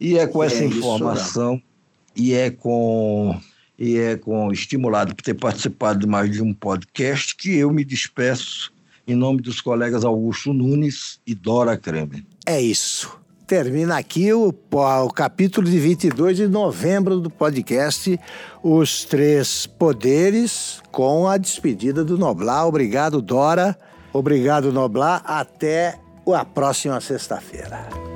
E 0.00 0.18
é 0.18 0.26
com 0.26 0.42
é 0.42 0.48
essa 0.48 0.64
informação, 0.64 1.54
isso, 2.16 2.26
e 2.26 2.34
é 2.34 2.50
com 2.50 3.38
e 3.78 3.96
é 3.96 4.16
com 4.16 4.50
estimulado 4.50 5.14
por 5.14 5.22
ter 5.22 5.34
participado 5.34 6.00
de 6.00 6.06
mais 6.08 6.32
de 6.32 6.42
um 6.42 6.52
podcast 6.52 7.36
que 7.36 7.54
eu 7.54 7.70
me 7.70 7.84
despeço 7.84 8.72
em 9.12 9.16
nome 9.16 9.40
dos 9.40 9.60
colegas 9.60 10.04
Augusto 10.04 10.52
Nunes 10.52 11.20
e 11.26 11.34
Dora 11.34 11.76
Kramer. 11.76 12.24
É 12.46 12.60
isso. 12.60 13.18
Termina 13.46 13.98
aqui 13.98 14.32
o, 14.32 14.54
o 14.72 15.10
capítulo 15.10 15.68
de 15.68 15.78
22 15.78 16.36
de 16.36 16.46
novembro 16.46 17.18
do 17.18 17.28
podcast 17.28 18.18
Os 18.62 19.04
Três 19.04 19.66
Poderes, 19.66 20.80
com 20.92 21.26
a 21.26 21.36
despedida 21.36 22.04
do 22.04 22.16
Noblar. 22.16 22.68
Obrigado, 22.68 23.20
Dora. 23.20 23.76
Obrigado, 24.12 24.72
Noblar. 24.72 25.22
Até 25.24 25.98
a 26.32 26.44
próxima 26.44 27.00
sexta-feira. 27.00 28.09